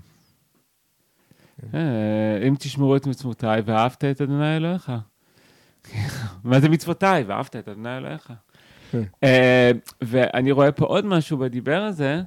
[1.62, 1.78] כן.
[1.78, 4.91] אה, אם תשמרו את מצוותיי ואהבת את אדוני אלוהיך.
[6.44, 7.24] מה זה מצוותיי?
[7.24, 8.34] ואהבת את אדוני אלוהיך.
[8.91, 9.04] כן.
[9.24, 12.22] אה, ואני רואה פה עוד משהו בדיבר הזה,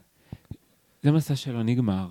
[1.03, 2.09] זה מסע שלא נגמר.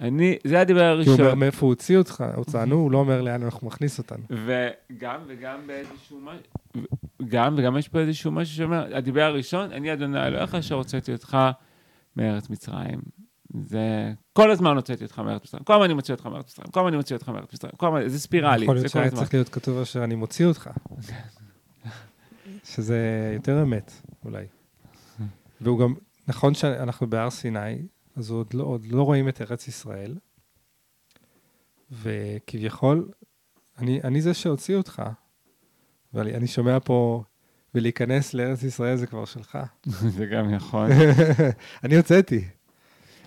[0.00, 1.38] אני, זה הדיבר כי הוא אומר הראשון.
[1.40, 4.24] מאיפה הוא הוציא אותך, הוצאנו, הוא לא אומר לאן אנחנו מכניס אותנו.
[4.30, 6.86] וגם וגם באיזשהו משהו,
[7.28, 11.38] גם וגם יש פה איזשהו משהו שאומר, הדיבר הראשון, אני אדוני אלוהיך אשר הוצאתי אותך
[12.16, 13.00] מארץ מצרים.
[13.60, 16.80] זה, כל הזמן הוצאתי אותך מארץ מצרים, כל הזמן אני מוציא אותך מארץ מצרים, כל
[16.80, 19.10] הזמן אני מוציא אותך מארץ מצרים, כל הזמן, זה ספירלי, יכול להיות שהיה.
[19.10, 20.70] צריך להיות כתוב אשר אני מוציא אותך.
[22.74, 23.92] שזה יותר אמת,
[24.24, 24.44] אולי.
[25.60, 25.94] והוא גם,
[26.28, 27.82] נכון שאנחנו בהר סיני,
[28.18, 30.14] אז עוד לא, עוד לא רואים את ארץ ישראל,
[31.90, 33.08] וכביכול,
[33.78, 35.02] אני, אני זה שהוציא אותך,
[36.14, 37.22] ואני אני שומע פה,
[37.74, 39.58] ולהיכנס לארץ ישראל זה כבר שלך.
[40.16, 40.88] זה גם יכול.
[41.84, 42.44] אני הוצאתי.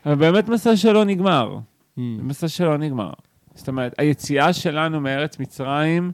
[0.06, 1.60] אבל באמת מסע שלא נגמר,
[1.98, 2.02] Mm.
[2.02, 3.12] מסע שלא נגמר.
[3.56, 6.12] זאת אומרת, היציאה שלנו מארץ מצרים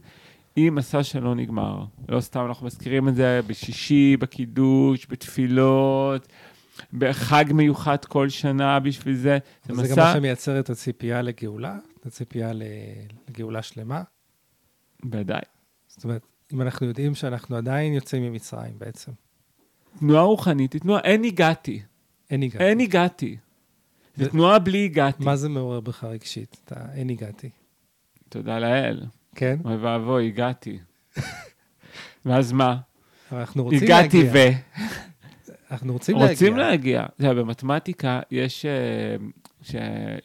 [0.55, 1.83] היא מסע שלא נגמר.
[2.09, 6.27] לא סתם אנחנו מזכירים את זה בשישי, בקידוש, בתפילות,
[6.93, 9.21] בחג מיוחד כל שנה בשביל זה.
[9.21, 12.51] זה זה גם מה מסע, שמייצר את הציפייה לגאולה, את הציפייה
[13.29, 14.03] לגאולה שלמה.
[15.11, 15.41] ודאי.
[15.87, 16.21] זאת אומרת,
[16.53, 19.11] אם אנחנו יודעים שאנחנו עדיין יוצאים ממצרים בעצם.
[19.99, 21.81] תנועה רוחנית היא תנועה, אין הגעתי,
[22.29, 22.63] אין הגעתי.
[22.63, 23.37] אין הגעתי.
[24.15, 25.23] זה תנועה בלי הגעתי.
[25.23, 26.57] מה זה מעורר בך רגשית?
[26.65, 27.49] אתה, אין הגעתי.
[28.29, 29.05] תודה לאל.
[29.35, 29.59] כן?
[29.65, 30.79] אוי ואבוי, הגעתי.
[32.25, 32.77] ואז מה?
[33.31, 34.51] אנחנו רוצים הגעתי להגיע.
[34.51, 34.83] ו...
[35.71, 36.31] אנחנו רוצים להגיע.
[36.31, 37.05] רוצים להגיע.
[37.19, 38.65] יודע, במתמטיקה יש...
[38.65, 39.15] אה,
[39.61, 39.75] ש...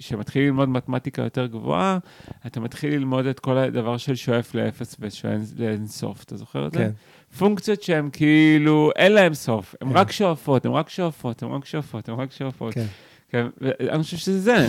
[0.00, 1.98] שמתחיל ללמוד מתמטיקה יותר גבוהה,
[2.46, 6.78] אתה מתחיל ללמוד את כל הדבר של שואף לאפס ושואף לאינסוף, אתה זוכר את זה?
[6.78, 6.90] כן.
[7.38, 9.96] פונקציות שהן כאילו, אין להן סוף, הן כן.
[9.96, 12.74] רק שואפות, הן רק שואפות, הן רק שואפות, הן רק שואפות.
[12.74, 12.86] כן.
[13.28, 14.68] כן, ואני חושב שזה זה.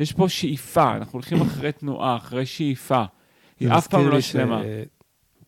[0.00, 3.04] יש פה שאיפה, אנחנו הולכים אחרי תנועה, אחרי שאיפה.
[3.60, 4.62] היא זה אף פעם לא שלמה.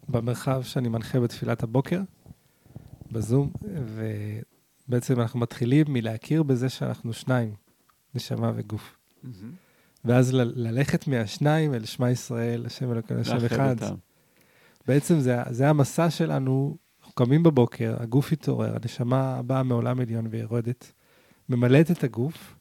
[0.09, 2.01] במרחב שאני מנחה בתפילת הבוקר,
[3.13, 3.51] בזום,
[4.89, 7.55] ובעצם אנחנו מתחילים מלהכיר בזה שאנחנו שניים,
[8.15, 8.97] נשמה וגוף.
[10.05, 13.77] ואז ל- ללכת מהשניים אל שמע ישראל, השם אלוקינו, השם אחד.
[14.87, 20.93] בעצם זה, זה המסע שלנו, אנחנו קמים בבוקר, הגוף התעורר, הנשמה באה מעולם עליון ויורדת,
[21.49, 22.55] ממלאת את הגוף,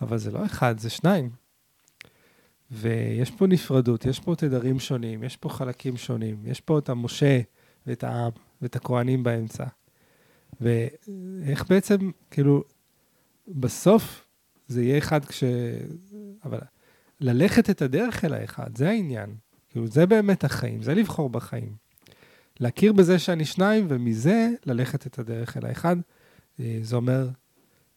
[0.00, 1.30] אבל זה לא אחד, זה שניים.
[2.70, 7.40] ויש פה נפרדות, יש פה תדרים שונים, יש פה חלקים שונים, יש פה את המשה
[7.86, 8.30] ואת העם
[8.62, 9.64] ואת הכוהנים באמצע.
[10.60, 12.64] ואיך בעצם, כאילו,
[13.48, 14.26] בסוף
[14.68, 15.44] זה יהיה אחד כש...
[16.44, 16.58] אבל
[17.20, 19.34] ללכת את הדרך אל האחד, זה העניין.
[19.68, 21.74] כאילו, זה באמת החיים, זה לבחור בחיים.
[22.60, 25.96] להכיר בזה שאני שניים, ומזה ללכת את הדרך אל האחד.
[26.60, 27.28] אה, זה אומר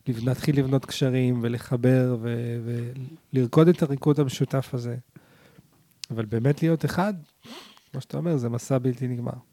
[0.08, 2.60] להתחיל לבנות קשרים ולחבר ו-
[3.34, 4.96] ולרקוד את הריקוד המשותף הזה.
[6.12, 7.13] אבל באמת להיות אחד,
[7.92, 9.53] כמו שאתה אומר, זה מסע בלתי נגמר.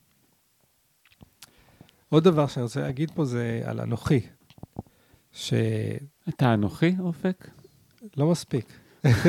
[2.10, 4.20] עוד דבר שאני רוצה להגיד פה זה על אנוכי.
[5.32, 7.50] שאנוכי, אתה אנוכי, אופק?
[8.16, 8.72] לא מספיק.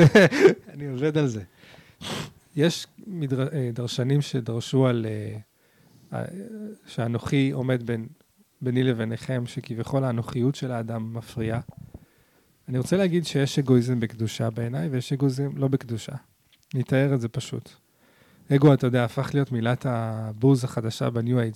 [0.72, 1.42] אני עובד על זה.
[2.56, 3.48] יש מדר...
[3.52, 5.06] אה, דרשנים שדרשו על...
[5.08, 5.38] אה,
[6.12, 6.24] אה,
[6.86, 8.08] שאנוכי עומד בין,
[8.60, 11.60] ביני לביניכם, שכביכול האנוכיות של האדם מפריעה.
[12.68, 16.12] אני רוצה להגיד שיש אגואיזם בקדושה בעיניי, ויש אגואיזם לא בקדושה.
[16.74, 17.81] אני אתאר את זה פשוט.
[18.54, 21.54] אגו, אתה יודע, הפך להיות מילת הבוז החדשה בניו אייג'.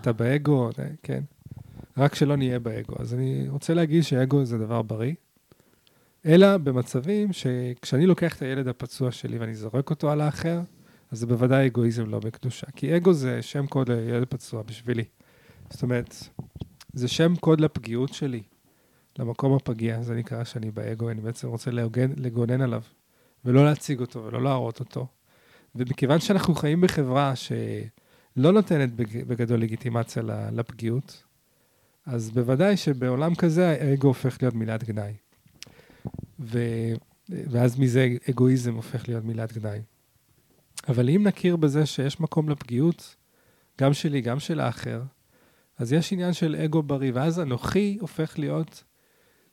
[0.00, 0.70] אתה באגו,
[1.02, 1.22] כן.
[1.96, 2.94] רק שלא נהיה באגו.
[2.98, 5.14] אז אני רוצה להגיד שאגו זה דבר בריא,
[6.26, 10.60] אלא במצבים שכשאני לוקח את הילד הפצוע שלי ואני זורק אותו על האחר,
[11.10, 12.66] אז זה בוודאי אגואיזם לא בקדושה.
[12.76, 15.04] כי אגו זה שם קוד לילד פצוע בשבילי.
[15.70, 16.14] זאת אומרת,
[16.92, 18.42] זה שם קוד לפגיעות שלי,
[19.18, 22.82] למקום הפגיע, זה נקרא שאני באגו, אני בעצם רוצה להגן, לגונן עליו,
[23.44, 25.06] ולא להציג אותו ולא להראות אותו.
[25.74, 31.24] ומכיוון שאנחנו חיים בחברה שלא נותנת בג- בגדול לגיטימציה לפגיעות,
[32.06, 35.12] אז בוודאי שבעולם כזה האגו הופך להיות מילת גנאי.
[36.40, 36.58] ו...
[37.28, 39.80] ואז מזה אגואיזם הופך להיות מילת גנאי.
[40.88, 43.16] אבל אם נכיר בזה שיש מקום לפגיעות,
[43.80, 45.02] גם שלי, גם של האחר,
[45.78, 48.84] אז יש עניין של אגו בריא, ואז אנוכי הופך להיות,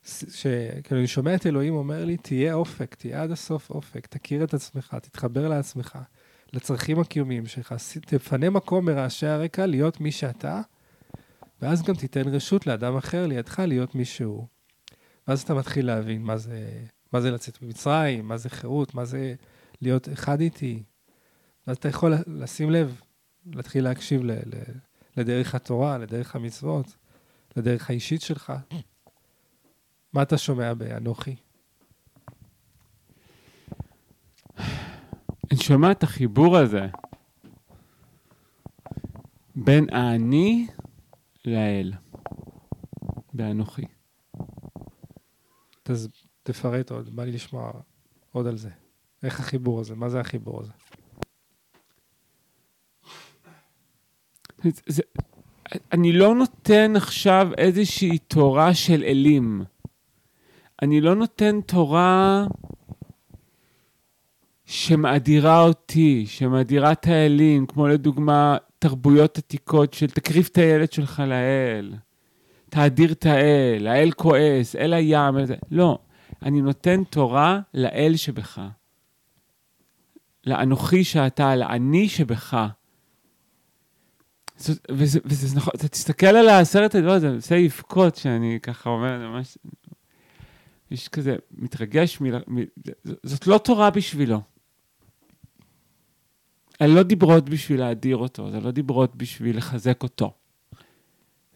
[0.04, 4.54] שכאילו אני שומע את אלוהים אומר לי, תהיה אופק, תהיה עד הסוף אופק, תכיר את
[4.54, 5.98] עצמך, תתחבר לעצמך,
[6.52, 10.60] לצרכים הקיומיים שלך, תפנה מקום מרעשי הרקע להיות מי שאתה,
[11.62, 14.46] ואז גם תיתן רשות לאדם אחר לידך להיות מי שהוא.
[15.28, 19.34] ואז אתה מתחיל להבין מה זה, מה זה לצאת ממצרים, מה זה חירות, מה זה
[19.82, 20.82] להיות אחד איתי.
[21.66, 23.00] ואז אתה יכול לשים לב,
[23.46, 24.54] להתחיל להקשיב ל, ל,
[25.16, 26.96] לדרך התורה, לדרך המצוות,
[27.56, 28.52] לדרך האישית שלך.
[30.12, 31.36] מה אתה שומע באנוכי?
[35.50, 36.86] אני שומע את החיבור הזה
[39.54, 40.66] בין האני
[41.44, 41.92] לאל,
[43.32, 43.84] באנוכי.
[45.82, 46.08] תז...
[46.42, 47.72] תפרט עוד, בא לי לשמוע
[48.32, 48.70] עוד על זה.
[49.22, 49.94] איך החיבור הזה?
[49.94, 50.72] מה זה החיבור הזה?
[54.62, 55.02] זה, זה,
[55.92, 59.62] אני לא נותן עכשיו איזושהי תורה של אלים.
[60.82, 62.46] אני לא נותן תורה
[64.64, 71.94] שמאדירה אותי, שמאדירה את האלים, כמו לדוגמה תרבויות עתיקות של תקריב את הילד שלך לאל,
[72.70, 75.44] תאדיר את האל, האל כועס, אל הים, אל.
[75.70, 75.98] לא,
[76.42, 78.60] אני נותן תורה לאל שבך,
[80.46, 82.66] לאנוכי שאתה, לאני שבך.
[84.90, 89.28] וזה, וזה נכון, אתה תסתכל על הסרט הזה, לא, זה עושה לבכות שאני ככה אומר,
[89.28, 89.58] ממש,
[90.90, 92.58] יש כזה, מתרגש, מ, מ,
[93.22, 94.40] זאת לא תורה בשבילו.
[96.80, 100.32] אלה לא דיברות בשביל להאדיר אותו, זה לא דיברות בשביל לחזק אותו.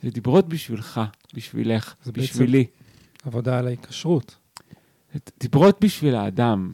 [0.03, 1.01] זה דיברות בשבילך,
[1.35, 2.67] בשבילך, זה בשבילי.
[3.25, 4.37] עבודה על ההיקשרות.
[5.41, 6.73] דיברות בשביל האדם,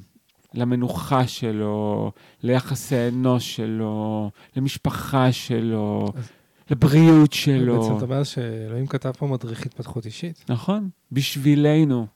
[0.55, 6.29] למנוחה שלו, ליחסי אנוש שלו, למשפחה שלו, אז-
[6.71, 7.81] לבריאות שלו.
[7.81, 10.45] בעצם אתה אומר שאלוהים כתב פה מדריך התפתחות אישית.
[10.49, 12.07] נכון, בשבילנו.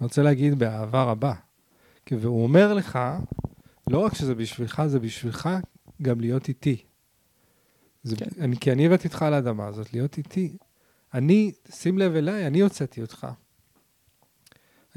[0.00, 1.34] אני רוצה להגיד באהבה רבה.
[2.10, 2.98] והוא אומר לך,
[3.90, 5.48] לא רק שזה בשבילך, זה בשבילך
[6.02, 6.84] גם להיות איתי.
[8.02, 8.26] זה, כן.
[8.40, 10.56] אני, כי אני הבאתי אותך על האדמה הזאת, להיות איתי.
[11.14, 13.26] אני, שים לב אליי, אני הוצאתי אותך.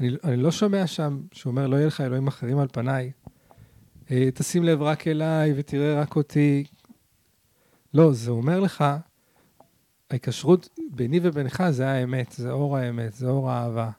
[0.00, 3.12] אני, אני לא שומע שם שהוא אומר, לא יהיה לך אלוהים אחרים על פניי.
[4.10, 6.64] אה, תשים לב רק אליי ותראה רק אותי.
[7.94, 8.84] לא, זה אומר לך,
[10.10, 13.90] ההיקשרות ביני ובינך זה האמת, זה אור האמת, זה אור האהבה.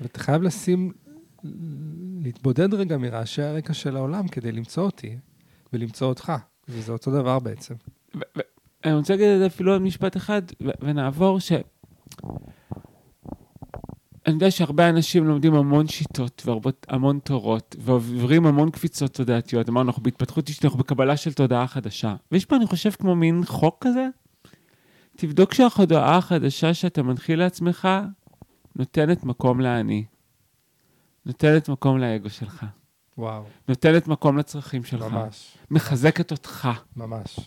[0.00, 0.92] ואתה חייב לשים,
[2.22, 5.16] להתבודד רגע מרעשי הרקע של העולם כדי למצוא אותי
[5.72, 6.32] ולמצוא אותך.
[6.68, 7.74] וזה אותו דבר בעצם.
[8.84, 10.42] אני רוצה להגיד את זה אפילו עוד משפט אחד,
[10.80, 11.52] ונעבור ש...
[14.26, 19.68] אני יודע שהרבה אנשים לומדים המון שיטות והמון תורות, ועוברים המון קפיצות תודעתיות.
[19.68, 22.14] אמרנו, אנחנו בהתפתחות אישית, אנחנו בקבלה של תודעה חדשה.
[22.32, 24.08] ויש פה, אני חושב, כמו מין חוק כזה.
[25.20, 27.88] תבדוק שהתודעה החדשה שאתה מנחיל לעצמך
[28.76, 30.04] נותנת מקום לאני.
[31.26, 32.64] נותנת מקום לאגו שלך.
[33.18, 35.02] וואו, נותנת מקום לצרכים שלך.
[35.02, 36.68] ממש, מחזקת אותך.
[36.96, 37.40] ממש.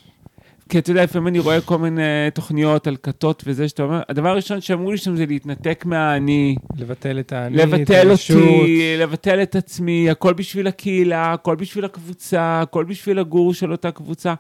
[0.69, 4.29] כי אתה יודע, לפעמים אני רואה כל מיני תוכניות על כתות וזה, שאתה אומר, הדבר
[4.29, 8.37] הראשון שאמרו לי שם זה להתנתק מהאני, לבטל את האני, את לבטל הישות.
[8.37, 13.91] אותי, לבטל את עצמי, הכל בשביל הקהילה, הכל בשביל הקבוצה, הכל בשביל הגור של אותה
[13.91, 14.33] קבוצה.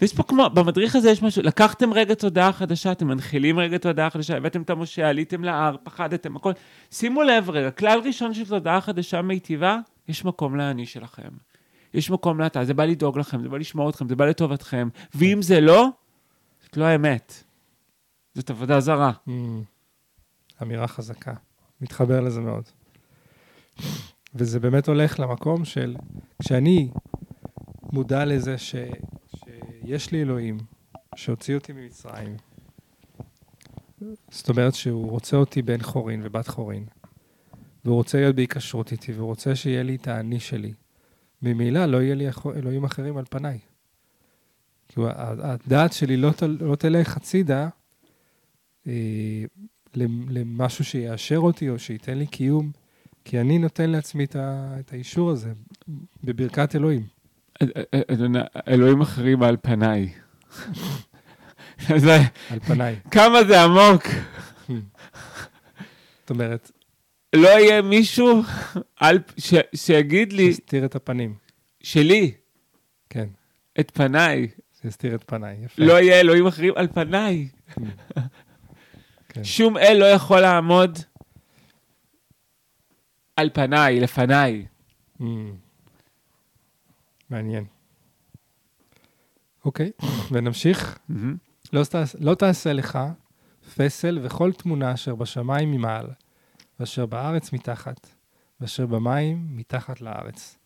[0.00, 4.10] ויש פה כמו, במדריך הזה יש משהו, לקחתם רגע תודעה חדשה, אתם מנחילים רגע תודעה
[4.10, 6.52] חדשה, הבאתם את המשה, עליתם להר, פחדתם, הכל.
[6.90, 9.78] שימו לב רגע, כלל ראשון של תודעה חדשה מיטיבה,
[10.08, 11.28] יש מקום לאני שלכם.
[11.94, 14.88] יש מקום לאתה, זה בא לדאוג לכם, זה בא לשמור אתכם, זה בא לטובתכם.
[15.14, 15.88] ואם זה לא,
[16.62, 17.44] זאת לא האמת.
[18.34, 19.12] זאת עבודה זרה.
[19.28, 19.30] Mm,
[20.62, 21.32] אמירה חזקה.
[21.80, 22.64] מתחבר לזה מאוד.
[24.34, 25.96] וזה באמת הולך למקום של,
[26.42, 26.88] כשאני
[27.92, 28.74] מודע לזה ש,
[29.86, 30.58] שיש לי אלוהים
[31.16, 32.36] שהוציא אותי ממצרים,
[34.30, 36.84] זאת אומרת שהוא רוצה אותי בן חורין ובת חורין,
[37.84, 40.72] והוא רוצה להיות בהיקשרות איתי, והוא רוצה שיהיה לי את האני שלי.
[41.42, 42.26] ממילא לא יהיה לי
[42.56, 43.58] אלוהים אחרים על פניי.
[44.88, 46.30] כי הדעת שלי לא,
[46.60, 47.68] לא תלך הצידה
[48.86, 49.44] אה,
[50.30, 52.70] למשהו שיאשר אותי או שייתן לי קיום,
[53.24, 55.52] כי אני נותן לעצמי את, ה, את האישור הזה
[56.24, 57.13] בברכת אלוהים.
[58.68, 60.12] אלוהים אחרים על פניי.
[62.50, 62.96] על פניי.
[63.10, 64.02] כמה זה עמוק.
[66.20, 66.70] זאת אומרת...
[67.34, 68.42] לא יהיה מישהו
[68.96, 70.46] על, ש, שיגיד לי...
[70.46, 71.34] שיסתיר את הפנים.
[71.82, 72.32] שלי.
[73.10, 73.28] כן.
[73.80, 74.48] את פניי.
[74.82, 75.82] שיסתיר את פניי, יפה.
[75.84, 77.48] לא יהיה אלוהים אחרים על פניי.
[79.28, 79.44] כן.
[79.44, 80.98] שום אל לא יכול לעמוד
[83.36, 84.66] על פניי, לפניי.
[87.30, 87.64] מעניין.
[89.64, 89.90] אוקיי,
[90.32, 90.98] ונמשיך.
[91.72, 91.82] לא,
[92.20, 92.98] לא תעשה לך
[93.76, 96.06] פסל וכל תמונה אשר בשמיים ממעל,
[96.80, 98.06] ואשר בארץ מתחת,
[98.60, 100.56] ואשר במים מתחת לארץ.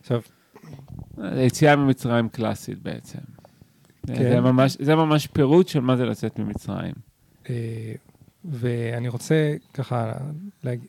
[0.00, 0.20] עכשיו...
[1.36, 3.18] יציאה ממצרים קלאסית בעצם.
[4.06, 4.14] כן.
[4.14, 6.94] זה, ממש, זה ממש פירוט של מה זה לצאת ממצרים.
[7.50, 7.94] אה,
[8.44, 10.12] ואני רוצה ככה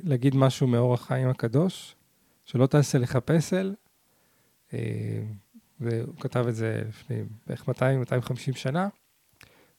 [0.04, 1.96] להגיד משהו מאור החיים הקדוש,
[2.46, 3.74] שלא תעשה לך פסל,
[5.80, 7.74] והוא כתב את זה לפני בערך 200-250
[8.56, 8.88] שנה,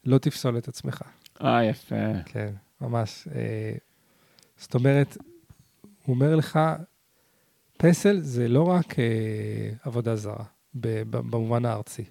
[0.04, 1.02] לא תפסול את עצמך.
[1.44, 2.22] אה, יפה.
[2.24, 3.28] כן, ממש.
[3.34, 3.72] אה,
[4.56, 5.16] זאת אומרת,
[6.04, 6.58] הוא אומר לך,
[7.76, 8.94] פסל זה לא רק
[9.82, 12.04] עבודה זרה, במובן הארצי.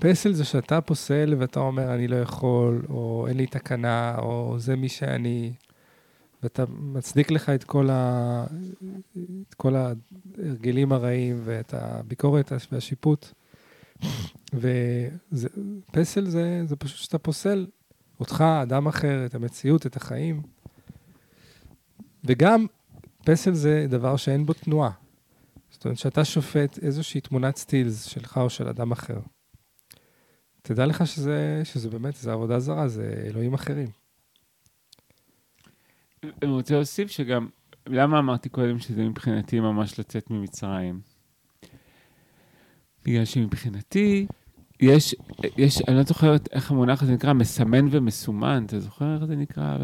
[0.00, 4.76] פסל זה שאתה פוסל ואתה אומר, אני לא יכול, או אין לי תקנה, או זה
[4.76, 5.52] מי שאני,
[6.46, 8.46] ואתה מצדיק לך את כל, ה...
[9.48, 13.26] את כל ההרגלים הרעים ואת הביקורת והשיפוט.
[14.54, 17.66] ופסל זה, זה פשוט שאתה פוסל
[18.20, 20.42] אותך, אדם אחר, את המציאות, את החיים.
[22.24, 22.66] וגם
[23.24, 24.90] פסל זה דבר שאין בו תנועה.
[25.70, 29.18] זאת אומרת, שאתה שופט איזושהי תמונת סטילס שלך או של אדם אחר.
[30.62, 34.05] תדע לך שזה, שזה באמת, זה עבודה זרה, זה אלוהים אחרים.
[36.24, 37.48] אני רוצה להוסיף שגם,
[37.86, 41.00] למה אמרתי קודם שזה מבחינתי ממש לצאת ממצרים?
[43.04, 44.26] בגלל שמבחינתי,
[44.80, 45.14] יש,
[45.56, 49.76] יש, אני לא זוכר איך המונח הזה נקרא, מסמן ומסומן, אתה זוכר איך זה נקרא?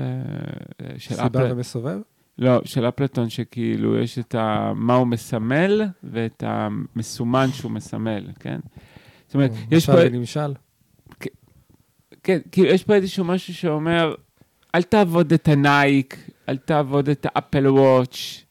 [0.98, 1.52] של סיבה אפל...
[1.52, 1.98] ומסובב?
[2.38, 8.60] לא, של אפלטון, שכאילו יש את ה, מה הוא מסמל ואת המסומן שהוא מסמל, כן?
[9.26, 10.08] זאת אומרת, יש פה...
[10.08, 10.54] נמשל.
[12.22, 14.14] כן, כאילו יש פה איזשהו משהו שאומר,
[14.74, 16.16] אל תעבוד את הנייק,
[16.48, 18.44] אל תעבוד את האפל וואץ',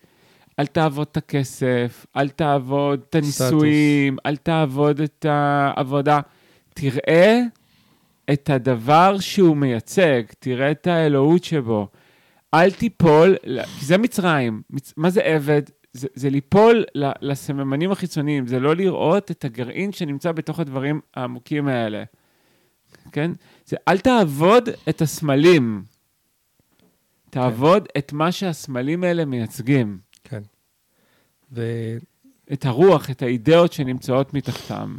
[0.59, 6.19] אל תעבוד את הכסף, אל תעבוד את הנישואים, אל תעבוד את העבודה.
[6.74, 7.41] תראה
[8.34, 11.88] את הדבר שהוא מייצג, תראה את האלוהות שבו.
[12.53, 13.36] אל תיפול,
[13.80, 14.61] כי זה מצרים.
[14.97, 15.61] מה זה עבד?
[15.93, 16.84] זה, זה ליפול
[17.22, 22.03] לסממנים החיצוניים, זה לא לראות את הגרעין שנמצא בתוך הדברים העמוקים האלה.
[23.11, 23.32] כן?
[23.65, 25.84] זה אל תעבוד את הסמלים,
[27.32, 28.00] תעבוד כן.
[28.00, 30.00] את מה שהסמלים האלה מייצגים.
[30.24, 30.42] כן.
[31.52, 31.62] ו...
[32.54, 34.98] את הרוח, את האידאות שנמצאות מתחתם.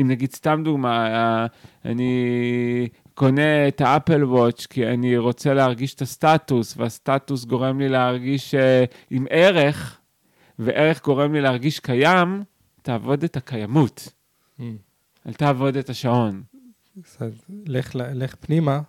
[0.00, 1.46] אם נגיד, סתם דוגמה, אה,
[1.84, 8.54] אני קונה את האפל וואץ' כי אני רוצה להרגיש את הסטטוס, והסטטוס גורם לי להרגיש
[8.54, 8.58] uh,
[9.10, 9.98] עם ערך,
[10.58, 12.42] וערך גורם לי להרגיש קיים,
[12.82, 14.08] תעבוד את הקיימות.
[14.58, 14.62] Mm.
[15.26, 16.42] אל תעבוד את השעון.
[17.66, 18.80] לך, לך פנימה,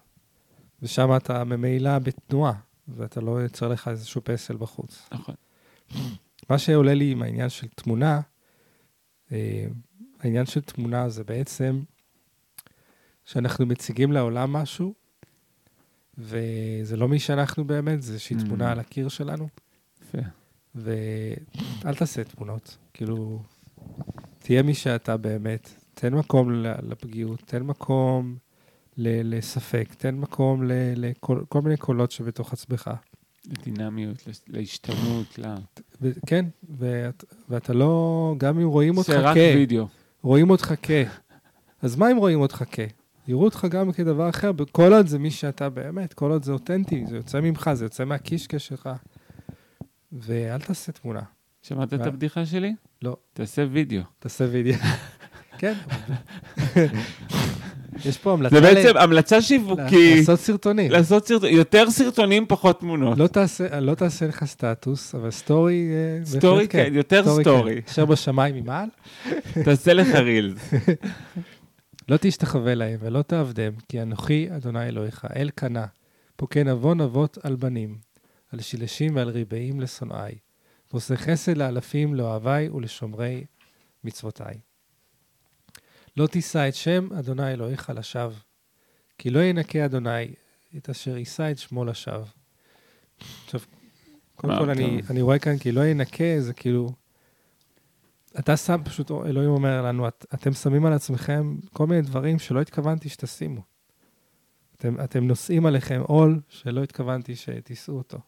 [0.83, 2.53] ושם אתה ממילא בתנועה,
[2.87, 5.09] ואתה לא יוצר לך איזשהו פסל בחוץ.
[5.11, 5.35] נכון.
[6.49, 8.21] מה שעולה לי עם העניין של תמונה,
[9.31, 9.65] אה,
[10.19, 11.81] העניין של תמונה זה בעצם
[13.25, 14.93] שאנחנו מציגים לעולם משהו,
[16.17, 18.39] וזה לא מי שאנחנו באמת, זה איזושהי mm.
[18.39, 19.47] תמונה על הקיר שלנו.
[20.01, 20.17] יפה.
[20.75, 23.43] ואל תעשה תמונות, כאילו,
[24.39, 28.37] תהיה מי שאתה באמת, תן מקום לפגיעות, תן מקום
[28.97, 30.63] לספק, תן מקום
[30.95, 32.91] לכל מיני קולות שבתוך עצמך.
[33.45, 35.55] לדינמיות, להשתנות, ל...
[36.25, 36.45] כן,
[37.49, 39.11] ואתה לא, גם אם רואים אותך כ...
[39.11, 39.87] זה רק וידאו.
[40.21, 40.91] רואים אותך כ...
[41.81, 42.79] אז מה אם רואים אותך כ...
[43.27, 47.05] יראו אותך גם כדבר אחר, כל עוד זה מי שאתה באמת, כל עוד זה אותנטי,
[47.09, 48.89] זה יוצא ממך, זה יוצא מהקישקע שלך.
[50.11, 51.21] ואל תעשה תמונה.
[51.61, 52.73] שמעת את הבדיחה שלי?
[53.01, 53.17] לא.
[53.33, 54.01] תעשה וידאו.
[54.19, 54.75] תעשה וידאו.
[55.59, 55.73] כן.
[58.05, 60.91] יש פה המלצה זה בעצם המלצה שיווקית, לעשות סרטונים.
[60.91, 63.17] לעשות סרטונים, יותר סרטונים, פחות תמונות.
[63.17, 63.95] לא תעשה, לא
[64.27, 65.87] לך סטטוס, אבל סטורי...
[65.91, 67.81] אה, סטורי כן, יותר סטורי.
[67.81, 67.91] כן.
[67.91, 68.89] אשר בשמיים ממעל.
[69.65, 70.73] תעשה לך רילס.
[72.09, 75.85] לא תשתחווה להם ולא תעבדם, כי אנוכי אדוני אלוהיך, אל קנה,
[76.35, 77.97] פוקן עוון אבות על בנים,
[78.51, 80.31] על שילשים ועל ריבעים לשונאי,
[80.91, 83.43] ועושה חסד לאלפים לאוהבי ולשומרי
[84.03, 84.72] מצוותיי.
[86.17, 88.33] לא תישא את שם אדוני אלוהיך לשווא,
[89.17, 90.33] כי לא ינקה אדוני
[90.77, 92.25] את אשר יישא את שמו לשווא.
[93.45, 93.59] עכשיו,
[94.35, 95.01] קודם כל אני.
[95.09, 96.89] אני רואה כאן כי לא ינקה, זה כאילו...
[98.39, 102.61] אתה שם פשוט, אלוהים אומר לנו, את, אתם שמים על עצמכם כל מיני דברים שלא
[102.61, 103.61] התכוונתי שתשימו.
[104.75, 108.19] אתם, אתם נושאים עליכם עול שלא התכוונתי שתישאו אותו.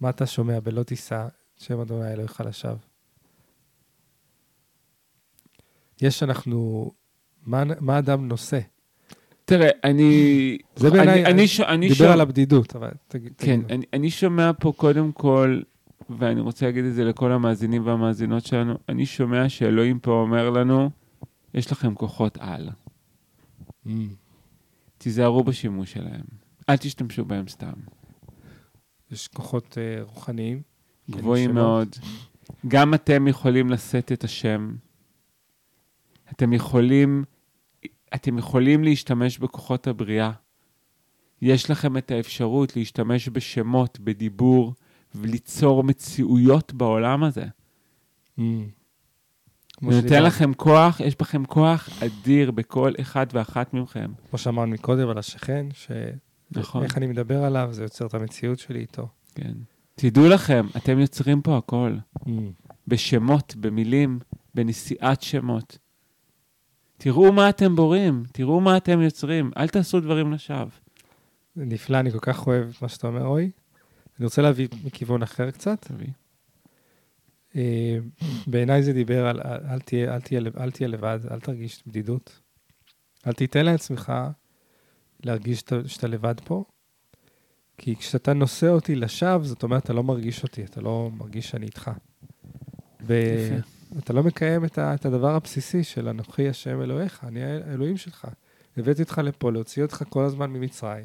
[0.00, 2.89] מה אתה שומע בלא תישא שם אדוני אלוהיך לשווא?
[6.02, 6.90] יש אנחנו,
[7.46, 8.58] מה, מה אדם נושא?
[9.44, 10.58] תראה, אני...
[10.76, 13.32] זה בעיניי- אני- אני ש- אני דיבר שומע- על הבדידות, אבל תגיד.
[13.38, 13.72] כן, תגיד.
[13.72, 15.60] אני, אני שומע פה קודם כל,
[16.10, 20.90] ואני רוצה להגיד את זה לכל המאזינים והמאזינות שלנו, אני שומע שאלוהים פה אומר לנו,
[21.54, 22.68] יש לכם כוחות על,
[23.86, 23.90] Mm.
[24.98, 26.22] תיזהרו בשימוש שלהם,
[26.68, 27.72] אל תשתמשו בהם סתם.
[29.10, 30.62] יש כוחות אה, רוחניים.
[31.12, 31.54] כן, גבוהים.
[31.54, 31.88] מאוד.
[32.68, 34.74] גם אתם יכולים לשאת את השם.
[36.32, 37.24] אתם יכולים,
[38.14, 40.30] אתם יכולים להשתמש בכוחות הבריאה.
[41.42, 44.74] יש לכם את האפשרות להשתמש בשמות, בדיבור,
[45.14, 47.44] וליצור מציאויות בעולם הזה.
[48.38, 48.42] Mm.
[49.90, 54.12] זה נותן לכם כוח, יש בכם כוח אדיר בכל אחד ואחת מכם.
[54.30, 55.90] כמו שאמרנו מקודם על השכן, ש...
[56.50, 56.82] נכון.
[56.82, 59.08] איך אני מדבר עליו, זה יוצר את המציאות שלי איתו.
[59.34, 59.52] כן.
[59.94, 61.96] תדעו לכם, אתם יוצרים פה הכל.
[62.18, 62.30] Mm.
[62.88, 64.18] בשמות, במילים,
[64.54, 65.78] בנשיאת שמות.
[67.02, 70.64] תראו מה אתם בורים, תראו מה אתם יוצרים, אל תעשו דברים לשווא.
[71.56, 73.50] זה נפלא, אני כל כך אוהב את מה שאתה אומר, רועי.
[74.18, 75.78] אני רוצה להביא מכיוון אחר קצת.
[75.88, 76.06] תביא.
[77.56, 77.98] אה,
[78.46, 79.40] בעיניי זה דיבר על
[79.70, 82.40] אל תהיה, אל, תהיה, אל תהיה לבד, אל תרגיש בדידות.
[83.26, 84.12] אל תיתן לעצמך
[85.24, 86.64] להרגיש שאתה- שאתה לבד פה,
[87.78, 91.66] כי כשאתה נושא אותי לשווא, זאת אומרת, אתה לא מרגיש אותי, אתה לא מרגיש שאני
[91.66, 91.90] איתך.
[93.00, 93.10] יפה.
[93.92, 98.26] ואתה לא מקיים את, ה, את הדבר הבסיסי של אנוכי השם אלוהיך, אני האלוהים שלך.
[98.76, 101.04] הבאתי אותך לפה, להוציא אותך כל הזמן ממצרים.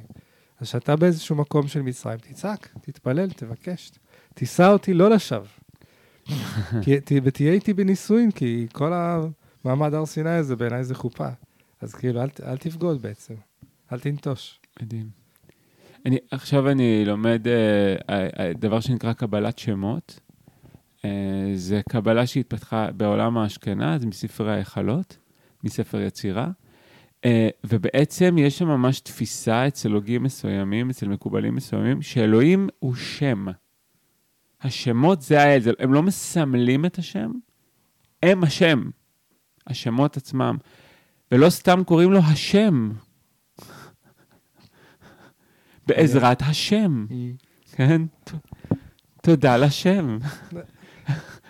[0.59, 3.91] אז כשאתה באיזשהו מקום של מצרים, תצעק, תתפלל, תבקש.
[4.33, 5.47] תישא אותי לא לשווא.
[7.23, 11.29] ותהיה איתי בנישואין, כי כל המעמד הר סיני הזה בעיניי זה חופה.
[11.81, 13.33] אז כאילו, אל, אל תבגוד בעצם,
[13.93, 14.59] אל תנטוש.
[14.81, 15.09] מדהים.
[16.05, 20.19] אני, עכשיו אני לומד אה, אה, אה, דבר שנקרא קבלת שמות.
[21.05, 25.17] אה, זה קבלה שהתפתחה בעולם האשכנז, מספרי ההיכלות,
[25.63, 26.47] מספר יצירה.
[27.25, 33.45] אה, ובעצם יש שם ממש תפיסה אצל הוגים מסוימים, אצל מקובלים מסוימים, שאלוהים הוא שם.
[34.61, 37.31] השמות זה האל, הם לא מסמלים את השם,
[38.23, 38.89] הם השם,
[39.67, 40.57] השמות עצמם.
[41.31, 42.91] ולא סתם קוראים לו השם.
[45.87, 47.05] בעזרת השם,
[47.71, 48.01] כן?
[49.21, 50.17] תודה לשם.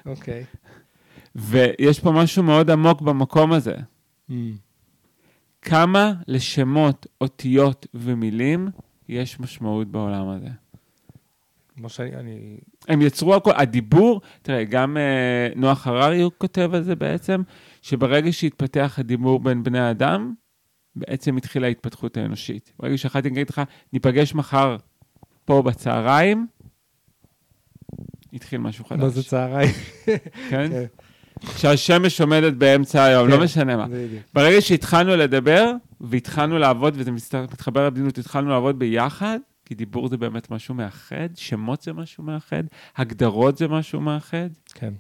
[0.06, 0.46] אוקיי.
[1.36, 3.76] ויש פה משהו מאוד עמוק במקום הזה.
[5.62, 8.70] כמה לשמות, אותיות ומילים
[9.10, 10.50] יש משמעות בעולם הזה.
[11.78, 12.58] כמו שאני, אני...
[12.88, 17.42] הם יצרו הכל, הדיבור, תראה, גם אה, נוח הררי הוא כותב על זה בעצם,
[17.82, 20.34] שברגע שהתפתח הדיבור בין בני אדם,
[20.96, 22.74] בעצם התחילה ההתפתחות האנושית.
[22.80, 23.62] ברגע שאחד יגיד לך,
[23.94, 24.78] ניפגש מחר
[25.46, 26.48] פה בצהריים,
[28.36, 29.00] התחיל משהו חדש.
[29.00, 29.74] מה זה צהריים?
[30.06, 30.18] כן?
[30.72, 30.86] כן.
[31.56, 33.38] כשהשמש עומדת באמצע היום, כן.
[33.38, 33.86] לא משנה מה.
[34.34, 35.72] ברגע שהתחלנו לדבר,
[36.02, 37.12] והתחלנו לעבוד, וזה
[37.44, 42.64] מתחבר לבדידות, התחלנו לעבוד ביחד, כי דיבור זה באמת משהו מאחד, שמות זה משהו מאחד,
[42.98, 44.50] הגדרות זה משהו מאחד.
[44.74, 44.94] כן,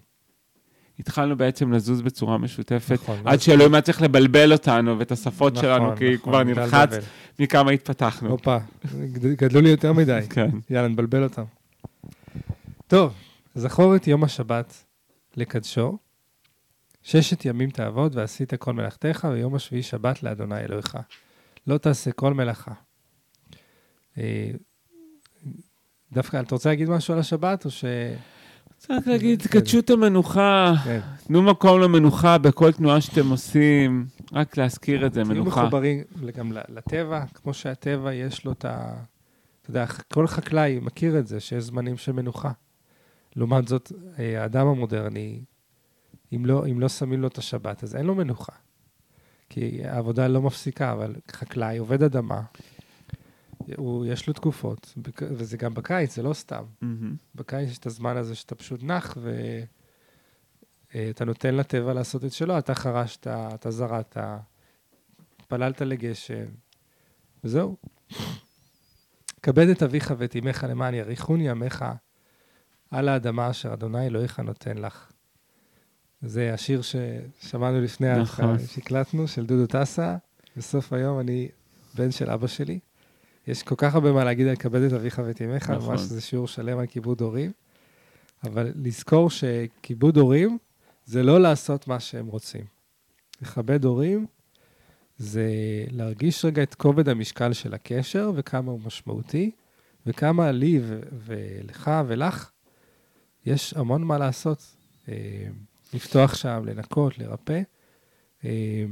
[0.99, 3.17] התחלנו בעצם לזוז בצורה משותפת, נכון.
[3.25, 6.89] עד שאלוהים היה צריך לבלבל אותנו ואת השפות נכון, שלנו, כי נכון, כבר נלחץ.
[7.39, 8.29] מכמה התפתחנו.
[8.29, 8.57] הופה,
[8.95, 10.19] גד- גדלו לי יותר מדי.
[10.29, 10.49] כן.
[10.69, 11.43] יאללה, נבלבל אותם.
[12.87, 13.13] טוב,
[13.55, 14.85] זכור את יום השבת
[15.35, 15.97] לקדשו.
[17.03, 20.97] ששת ימים תעבוד ועשית כל מלאכתך, ויום השביעי שבת לאדוני אלוהיך.
[21.67, 22.71] לא תעשה כל מלאכה.
[24.17, 24.51] אה,
[26.11, 27.85] דווקא, אתה רוצה להגיד משהו על השבת, או ש...
[28.89, 29.49] רק להגיד, כן.
[29.49, 30.99] קדשו את המנוחה, כן.
[31.27, 35.61] תנו מקום למנוחה בכל תנועה שאתם עושים, רק להזכיר את זה, תהיו מנוחה.
[35.61, 36.03] מחוברים
[36.35, 38.93] גם לטבע, כמו שהטבע יש לו את ה...
[39.61, 42.51] אתה יודע, כל חקלאי מכיר את זה, שיש זמנים של מנוחה.
[43.35, 45.43] לעומת זאת, אה, האדם המודרני,
[46.35, 48.53] אם לא, אם לא שמים לו את השבת, אז אין לו מנוחה.
[49.49, 52.41] כי העבודה לא מפסיקה, אבל חקלאי עובד אדמה,
[53.77, 56.63] הוא, יש לו תקופות, וזה גם בקיץ, זה לא סתם.
[56.81, 57.15] מהמם.
[57.35, 59.17] בקיץ יש את הזמן הזה שאתה פשוט נח,
[60.93, 64.17] ואתה נותן לטבע לעשות את שלו, אתה חרשת, אתה זרעת,
[65.47, 66.45] פללת לגשם,
[67.43, 67.75] וזהו.
[69.43, 71.85] כבד את אביך ואת אמך למען יאריכוני ימיך
[72.95, 75.11] על האדמה אשר אדוני אלוהיך נותן לך.
[76.21, 78.45] זה השיר ששמענו לפני נכון.
[78.45, 80.17] ההתחלה, שהקלטנו, של דודו טסה.
[80.57, 81.49] בסוף היום אני
[81.95, 82.79] בן של אבא שלי.
[83.47, 85.89] יש כל כך הרבה מה להגיד על כבד את אביך ואת אמך, נכון.
[85.89, 87.51] ממש זה שיעור שלם על כיבוד הורים.
[88.43, 90.57] אבל לזכור שכיבוד הורים
[91.05, 92.65] זה לא לעשות מה שהם רוצים.
[93.41, 94.25] לכבד הורים
[95.17, 95.49] זה
[95.91, 99.51] להרגיש רגע את כובד המשקל של הקשר וכמה הוא משמעותי,
[100.05, 100.79] וכמה לי
[101.25, 102.51] ולך ולך
[103.45, 104.75] יש המון מה לעשות.
[105.09, 105.47] אה,
[105.93, 107.61] לפתוח שם, לנקות, לרפא.
[108.45, 108.85] אה,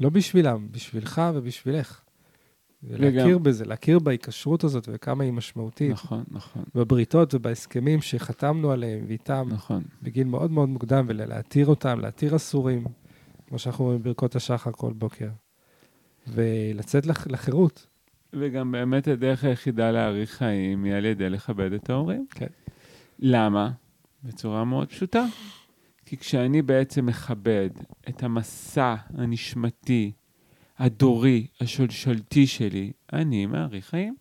[0.00, 2.00] לא בשבילם, בשבילך ובשבילך.
[2.82, 5.90] ולהכיר בזה, להכיר בהיקשרות הזאת וכמה היא משמעותית.
[5.90, 9.82] נכון, נכון, בבריתות ובהסכמים שחתמנו עליהם ואיתם נכון.
[10.02, 12.84] בגיל מאוד מאוד מוקדם, ולהתיר אותם, להתיר אסורים,
[13.48, 15.28] כמו שאנחנו אומרים בברכות השחר כל בוקר,
[16.28, 17.86] ולצאת לח- לחירות.
[18.32, 22.26] וגם באמת הדרך היחידה להאריך חיים היא על ידי לכבד את ההורים.
[22.30, 22.46] כן.
[23.18, 23.70] למה?
[24.26, 25.24] בצורה מאוד פשוטה.
[26.06, 27.70] כי כשאני בעצם מכבד
[28.08, 30.12] את המסע הנשמתי,
[30.78, 34.16] הדורי, השולשלתי שלי, אני מאריך חיים.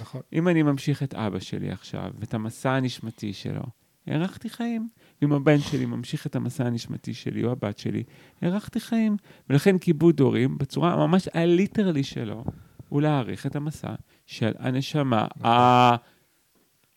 [0.00, 0.20] נכון.
[0.32, 3.62] אם אני ממשיך את אבא שלי עכשיו, ואת המסע הנשמתי שלו,
[4.06, 4.88] הארכתי חיים.
[5.22, 8.02] אם הבן שלי ממשיך את המסע הנשמתי שלי, או הבת שלי,
[8.42, 9.16] הארכתי חיים.
[9.50, 12.44] ולכן כיבוד הורים, בצורה ממש הליטרלי שלו,
[12.88, 13.94] הוא להאריך את המסע
[14.26, 15.26] של הנשמה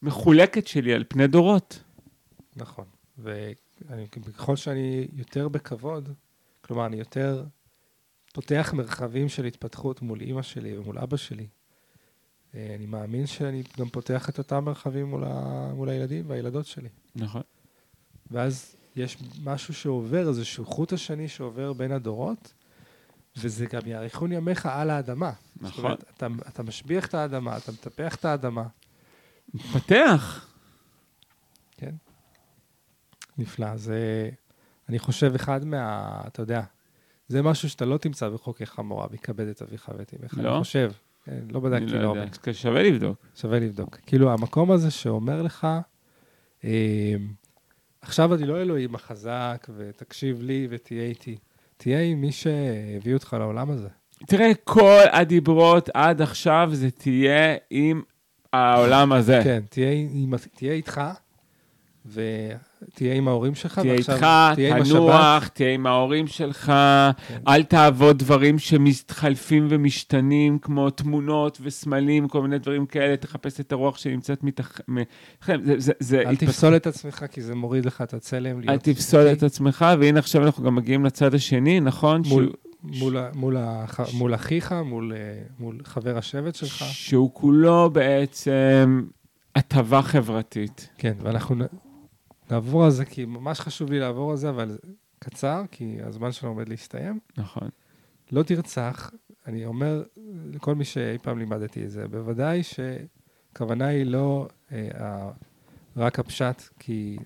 [0.04, 1.84] המחולקת שלי על פני דורות.
[2.60, 2.86] נכון.
[3.18, 6.10] וככל שאני יותר בכבוד,
[6.62, 7.46] כלומר, אני יותר
[8.34, 11.48] פותח מרחבים של התפתחות מול אימא שלי ומול אבא שלי,
[12.56, 15.72] אה, אני מאמין שאני גם פותח את אותם מרחבים מול, ה...
[15.74, 16.90] מול הילדים והילדות שלי.
[17.16, 17.42] נכון.
[18.32, 22.54] ואז יש משהו שעובר, איזשהו חוט השני שעובר בין הדורות,
[23.38, 25.32] וזה גם יאריכון ימיך על האדמה.
[25.32, 25.86] זאת נכון.
[25.86, 28.68] אומרת, אתה, אתה משביח את האדמה, אתה מטפח את האדמה.
[29.74, 30.48] פתח.
[31.78, 31.96] כן.
[33.40, 33.78] נפלא.
[33.78, 34.30] זה,
[34.90, 36.12] אני חושב, אחד מה...
[36.28, 36.62] אתה יודע,
[37.28, 40.34] זה משהו שאתה לא תמצא בחוקי חמורה, מכבד את אביך ואת אמך.
[40.38, 40.56] לא?
[40.56, 40.92] אני חושב.
[41.26, 42.52] כן, לא בדקתי לא יודע, לעומק.
[42.52, 43.26] שווה לבדוק.
[43.36, 43.98] שווה לבדוק.
[44.06, 45.68] כאילו, המקום הזה שאומר לך,
[46.64, 47.16] אה,
[48.02, 51.38] עכשיו אני לא אלוהים החזק, ותקשיב לי ותהיה איתי.
[51.78, 53.88] תהיה עם מי שהביא אותך לעולם הזה.
[54.28, 58.02] תראה, כל הדיברות עד עכשיו זה תהיה עם
[58.54, 59.42] העולם הזה.
[59.44, 60.08] כן, תהיה,
[60.56, 61.02] תהיה איתך,
[62.88, 64.26] ותהיה עם ההורים שלך, תהיה איתך,
[64.56, 64.96] תהיה עם השבת.
[64.98, 66.66] תנוח, תהיה עם ההורים שלך,
[67.28, 67.38] כן.
[67.48, 73.98] אל תעבוד דברים שמתחלפים ומשתנים, כמו תמונות וסמלים, כל מיני דברים כאלה, תחפש את הרוח
[73.98, 74.80] שנמצאת מתח...
[74.90, 74.98] מ-
[75.48, 78.62] זה, זה, זה אל תפסול את עצמך, כי זה מוריד לך את הצלם.
[78.70, 79.28] אל תפסול.
[79.32, 82.22] את עצמך, והנה עכשיו אנחנו גם מגיעים לצד השני, נכון?
[82.28, 85.18] מול- שהוא, מול, ה- מול, הח, מול אחיך, מול, אה,
[85.60, 86.84] מול חבר השבט שלך.
[86.92, 89.04] שהוא כולו בעצם
[89.56, 90.90] הטבה חברתית.
[90.98, 91.56] כן, ואנחנו
[92.52, 94.78] נעבור על זה, כי ממש חשוב לי לעבור על זה, אבל
[95.20, 97.20] קצר, כי הזמן שלנו עומד להסתיים.
[97.38, 97.70] נכון.
[98.32, 99.12] לא תרצח,
[99.48, 100.04] אני אומר
[100.46, 105.32] לכל מי שאי פעם לימדתי את זה, בוודאי שהכוונה היא לא אה,
[105.98, 107.18] רק הפשט, כי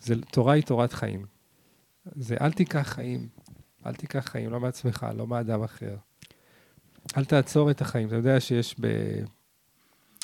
[0.00, 1.26] זה, תורה היא תורת חיים.
[2.16, 3.28] זה אל תיקח חיים,
[3.86, 5.96] אל תיקח חיים, לא מעצמך, לא מאדם אחר.
[7.16, 8.08] אל תעצור את החיים.
[8.08, 8.86] אתה יודע שיש ב...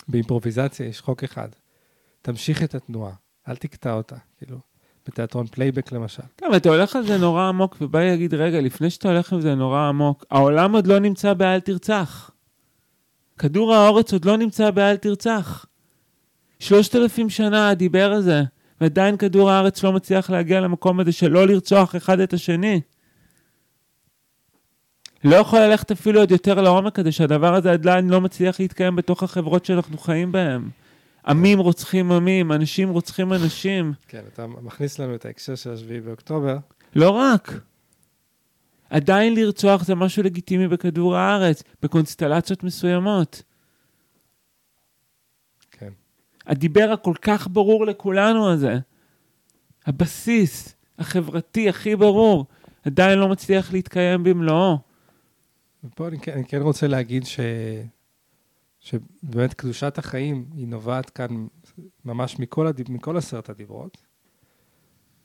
[0.09, 1.49] באימפרוביזציה, יש חוק אחד.
[2.23, 3.13] תמשיך את התנועה,
[3.49, 4.59] אל תקטע אותה, כאילו.
[5.09, 6.23] בתיאטרון פלייבק למשל.
[6.37, 9.41] טוב, אתה הולך על זה נורא עמוק, ובא לי להגיד, רגע, לפני שאתה הולך עם
[9.41, 12.31] זה נורא עמוק, העולם עוד לא נמצא באל תרצח.
[13.39, 15.67] כדור הארץ עוד לא נמצא באל תרצח.
[16.59, 18.43] שלושת אלפים שנה דיבר על זה,
[18.81, 22.81] ועדיין כדור הארץ לא מצליח להגיע למקום הזה של לא לרצוח אחד את השני.
[25.25, 29.23] לא יכול ללכת אפילו עוד יותר לעומק כדי שהדבר הזה עדיין לא מצליח להתקיים בתוך
[29.23, 30.69] החברות שאנחנו חיים בהן.
[31.27, 33.93] עמים רוצחים עמים, אנשים רוצחים אנשים.
[34.09, 36.57] כן, אתה מכניס לנו את ההקשר של השביעי באוקטובר.
[36.95, 37.53] לא רק.
[38.91, 43.43] עדיין לרצוח זה משהו לגיטימי בכדור הארץ, בקונסטלציות מסוימות.
[45.71, 45.93] כן.
[46.47, 48.79] הדיבר הכל כך ברור לכולנו הזה,
[49.87, 52.47] הבסיס החברתי הכי ברור,
[52.85, 54.79] עדיין לא מצליח להתקיים במלואו.
[55.85, 57.41] ופה אני כן, אני כן רוצה להגיד ש...
[58.85, 61.47] שבאמת קדושת החיים היא נובעת כאן
[62.05, 62.93] ממש מכל, הדיב...
[62.93, 63.99] מכל עשרת הדיברות.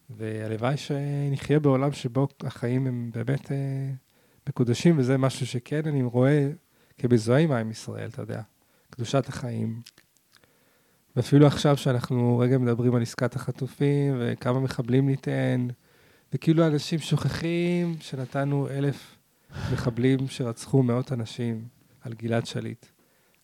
[0.10, 3.92] והלוואי שנחיה בעולם שבו החיים הם באמת אה,
[4.50, 6.50] מקודשים, וזה משהו שכן אני רואה
[6.98, 8.42] כמזוהה עם עם ישראל, אתה יודע.
[8.90, 9.82] קדושת החיים.
[11.16, 15.68] ואפילו עכשיו שאנחנו רגע מדברים על עסקת החטופים, וכמה מחבלים ניתן,
[16.34, 19.16] וכאילו אנשים שוכחים שנתנו אלף
[19.74, 21.68] מחבלים שרצחו מאות אנשים
[22.02, 22.86] על גלעד שליט.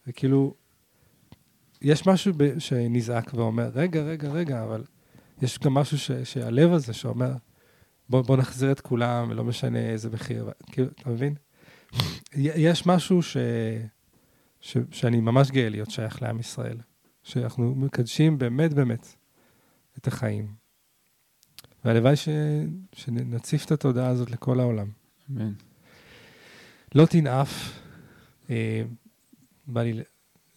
[0.08, 0.54] וכאילו,
[1.82, 4.84] יש משהו ב- שנזעק ואומר, רגע, רגע, רגע, אבל
[5.42, 7.32] יש גם משהו ש- שהלב הזה שאומר,
[8.10, 10.50] בוא, בוא נחזיר את כולם, ולא משנה איזה מחיר.
[10.72, 11.36] כאילו, אתה מבין?
[12.36, 13.38] יש משהו ש...
[14.62, 14.78] ש...
[14.92, 16.78] שאני ממש גאה להיות שייך לעם ישראל.
[17.24, 19.16] שאנחנו מקדשים באמת באמת
[19.98, 20.54] את החיים.
[21.86, 22.30] והלוואי ש...
[22.94, 24.88] שנציף את התודעה הזאת לכל העולם.
[25.32, 25.54] אמן.
[26.96, 27.80] לא תנאף,
[28.50, 28.84] אה,
[29.68, 30.04] בא לי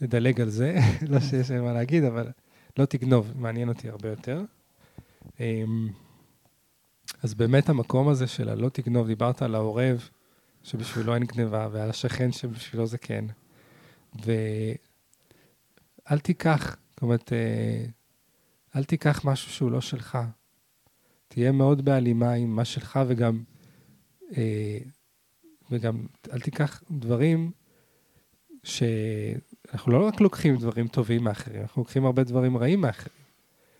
[0.00, 0.78] לדלג על זה,
[1.10, 2.30] לא שיש לי מה להגיד, אבל
[2.78, 4.42] לא תגנוב, מעניין אותי הרבה יותר.
[5.40, 5.64] אה,
[7.22, 10.08] אז באמת המקום הזה של הלא תגנוב, דיברת על העורב,
[10.62, 13.24] שבשבילו אין גניבה, ועל השכן שבשבילו זה כן.
[14.24, 14.78] ואל
[16.22, 17.84] תיקח, זאת אומרת, אה,
[18.76, 20.18] אל תיקח משהו שהוא לא שלך.
[21.28, 23.42] תהיה מאוד בהלימה עם מה שלך, וגם,
[24.36, 24.78] אה,
[25.70, 27.50] וגם אל תיקח דברים
[28.64, 33.18] שאנחנו לא רק לוקחים דברים טובים מאחרים, אנחנו לוקחים הרבה דברים רעים מאחרים.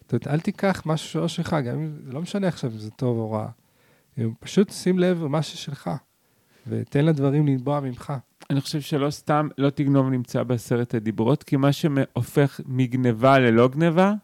[0.01, 2.91] זאת אומרת, אל תיקח משהו שלא שלך, גם אם זה לא משנה עכשיו אם זה
[2.91, 3.49] טוב או רע.
[4.41, 5.91] פשוט שים לב למה ששלך,
[6.67, 8.13] ותן לדברים לנבוע ממך.
[8.51, 14.15] אני חושב שלא סתם לא תגנוב נמצא בעשרת הדיברות, כי מה שהופך מגניבה ללא גניבה,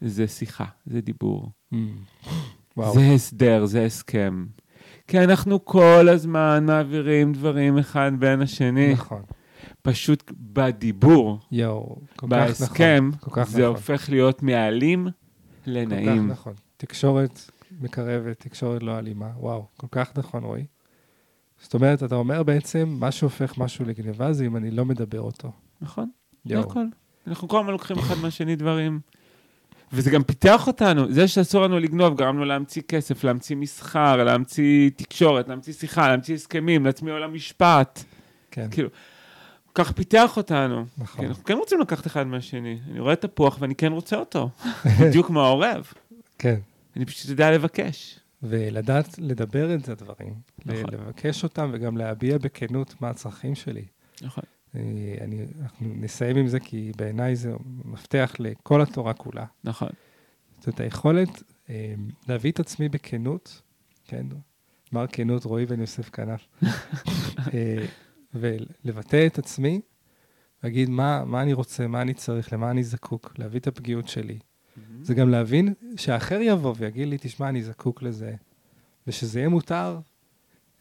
[0.00, 1.50] זה שיחה, זה דיבור.
[2.76, 2.94] וואו.
[2.94, 4.46] זה הסדר, זה הסכם.
[5.08, 8.92] כי אנחנו כל הזמן מעבירים דברים אחד בין השני.
[8.92, 9.22] נכון.
[9.86, 13.30] פשוט בדיבור, יואו, כל כך בהסכם, נכון.
[13.30, 13.76] כל כך זה נכון.
[13.76, 15.16] הופך להיות מאלים כל כך
[15.66, 16.28] לנעים.
[16.28, 16.54] נכון.
[16.76, 19.28] תקשורת מקרבת, תקשורת לא אלימה.
[19.36, 20.64] וואו, כל כך נכון, רועי.
[21.60, 25.52] זאת אומרת, אתה אומר בעצם, מה שהופך משהו לגניבה זה אם אני לא מדבר אותו.
[25.80, 26.10] נכון,
[26.44, 26.58] זה.
[26.58, 26.84] הכל.
[27.26, 29.00] אנחנו כל הזמן לוקחים אחד מהשני דברים.
[29.92, 34.90] וזה גם פיתח אותנו, זה שאסור לנו לגנוב, גרם לנו להמציא כסף, להמציא מסחר, להמציא
[34.96, 38.04] תקשורת, להמציא שיחה, להמציא הסכמים, להצמיע עולם משפט.
[38.50, 38.88] כן, כאילו,
[39.76, 40.84] כך פיתח אותנו.
[40.98, 41.20] נכון.
[41.20, 42.78] כי אנחנו כן רוצים לקחת אחד מהשני.
[42.90, 44.50] אני רואה תפוח ואני כן רוצה אותו.
[45.00, 45.92] בדיוק כמו העורב.
[46.38, 46.58] כן.
[46.96, 48.20] אני פשוט יודע לבקש.
[48.42, 50.34] ולדעת לדבר את הדברים,
[50.66, 50.84] נכון.
[50.92, 53.84] לבקש אותם וגם להביע בכנות מה הצרכים שלי.
[54.22, 54.44] נכון.
[54.74, 57.52] אני, אני, אנחנו נסיים עם זה, כי בעיניי זה
[57.84, 59.44] מפתח לכל התורה כולה.
[59.64, 59.88] נכון.
[60.60, 61.94] זאת היכולת אה,
[62.28, 63.62] להביא את עצמי בכנות,
[64.04, 64.26] כן,
[64.92, 66.46] מר כנות, רועי בן יוסף כנף,
[67.54, 67.84] אה,
[68.40, 69.80] ולבטא את עצמי,
[70.64, 74.38] להגיד מה, מה אני רוצה, מה אני צריך, למה אני זקוק, להביא את הפגיעות שלי.
[75.02, 78.34] זה גם להבין שהאחר יבוא ויגיד לי, תשמע, אני זקוק לזה,
[79.06, 79.98] ושזה יהיה מותר.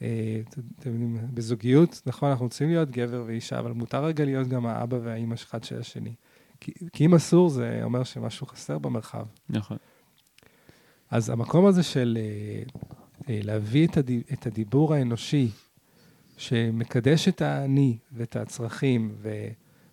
[0.02, 0.42] אה,
[0.80, 4.98] אתם יודעים, בזוגיות, נכון, אנחנו רוצים להיות גבר ואישה, אבל מותר רגע להיות גם האבא
[5.04, 6.14] והאימא אחד של השני.
[6.60, 9.26] כי, כי אם אסור, זה אומר שמשהו חסר במרחב.
[9.50, 9.78] נכון.
[11.10, 12.64] אז המקום הזה של אה,
[13.30, 13.88] אה, להביא
[14.34, 15.50] את הדיבור האנושי,
[16.38, 19.16] שמקדש את האני ואת הצרכים,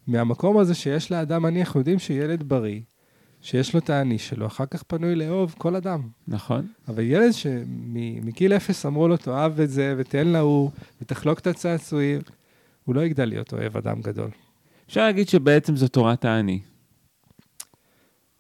[0.09, 2.81] ומהמקום הזה שיש לאדם אני, אנחנו יודעים שילד בריא,
[3.43, 6.09] שיש לו את האני שלו, אחר כך פנוי לאהוב כל אדם.
[6.29, 6.67] נכון.
[6.89, 10.71] אבל ילד שמגיל אפס אמרו לו, תאהב את זה, ותן להוא,
[11.03, 12.21] ותחלוק את הצעצועים,
[12.85, 14.31] הוא לא יגדל להיות אוהב אדם גדול.
[14.87, 16.61] אפשר להגיד שבעצם זו תורת האני.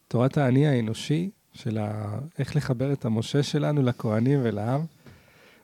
[0.08, 2.18] תורת האני האנושי, של ה...
[2.38, 4.80] איך לחבר את המשה שלנו לכהנים ולעם,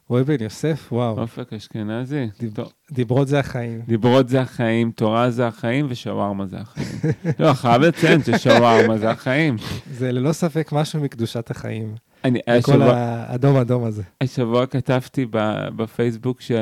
[0.08, 2.28] רועי בן יוסף, וואו, אופק אשכנזי.
[2.40, 2.52] דיב-
[2.92, 3.80] דיברות זה החיים.
[3.88, 6.88] דיברות זה החיים, תורה זה החיים ושווארמה זה החיים.
[7.38, 9.56] לא, חייב לציין ששווארמה זה החיים.
[9.92, 11.94] זה ללא ספק משהו מקדושת החיים.
[12.24, 14.02] אני כל השבוע, האדום אדום הזה.
[14.20, 15.26] השבוע כתבתי
[15.76, 16.52] בפייסבוק ש...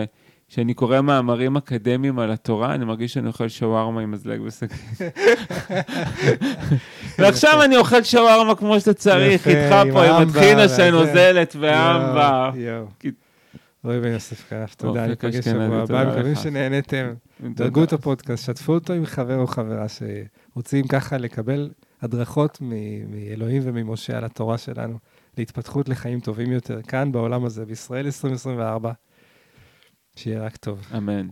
[0.49, 4.79] שאני קורא מאמרים אקדמיים על התורה, אני מרגיש שאני אוכל שווארמה עם מזלג וסכין.
[7.19, 10.69] ועכשיו אני אוכל שווארמה כמו שאתה צריך, איתך פה, עם הטחינה.
[10.69, 12.51] שנוזלת ואמבה.
[13.87, 16.43] רועי בן יוסף כנף, תודה, ניפגש שבוע הבא, מקווים לך.
[16.43, 17.15] שנהנתם.
[17.41, 21.71] דרגו את הפודקאסט, שתפו אותו עם חבר או חברה שרוצים ככה לקבל
[22.03, 22.59] הדרכות
[23.09, 24.99] מאלוהים וממשה על התורה שלנו,
[25.39, 28.93] להתפתחות לחיים טובים יותר, כאן בעולם הזה, בישראל 2024.
[30.17, 30.87] שיהיה רק טוב.
[30.97, 31.29] אמן.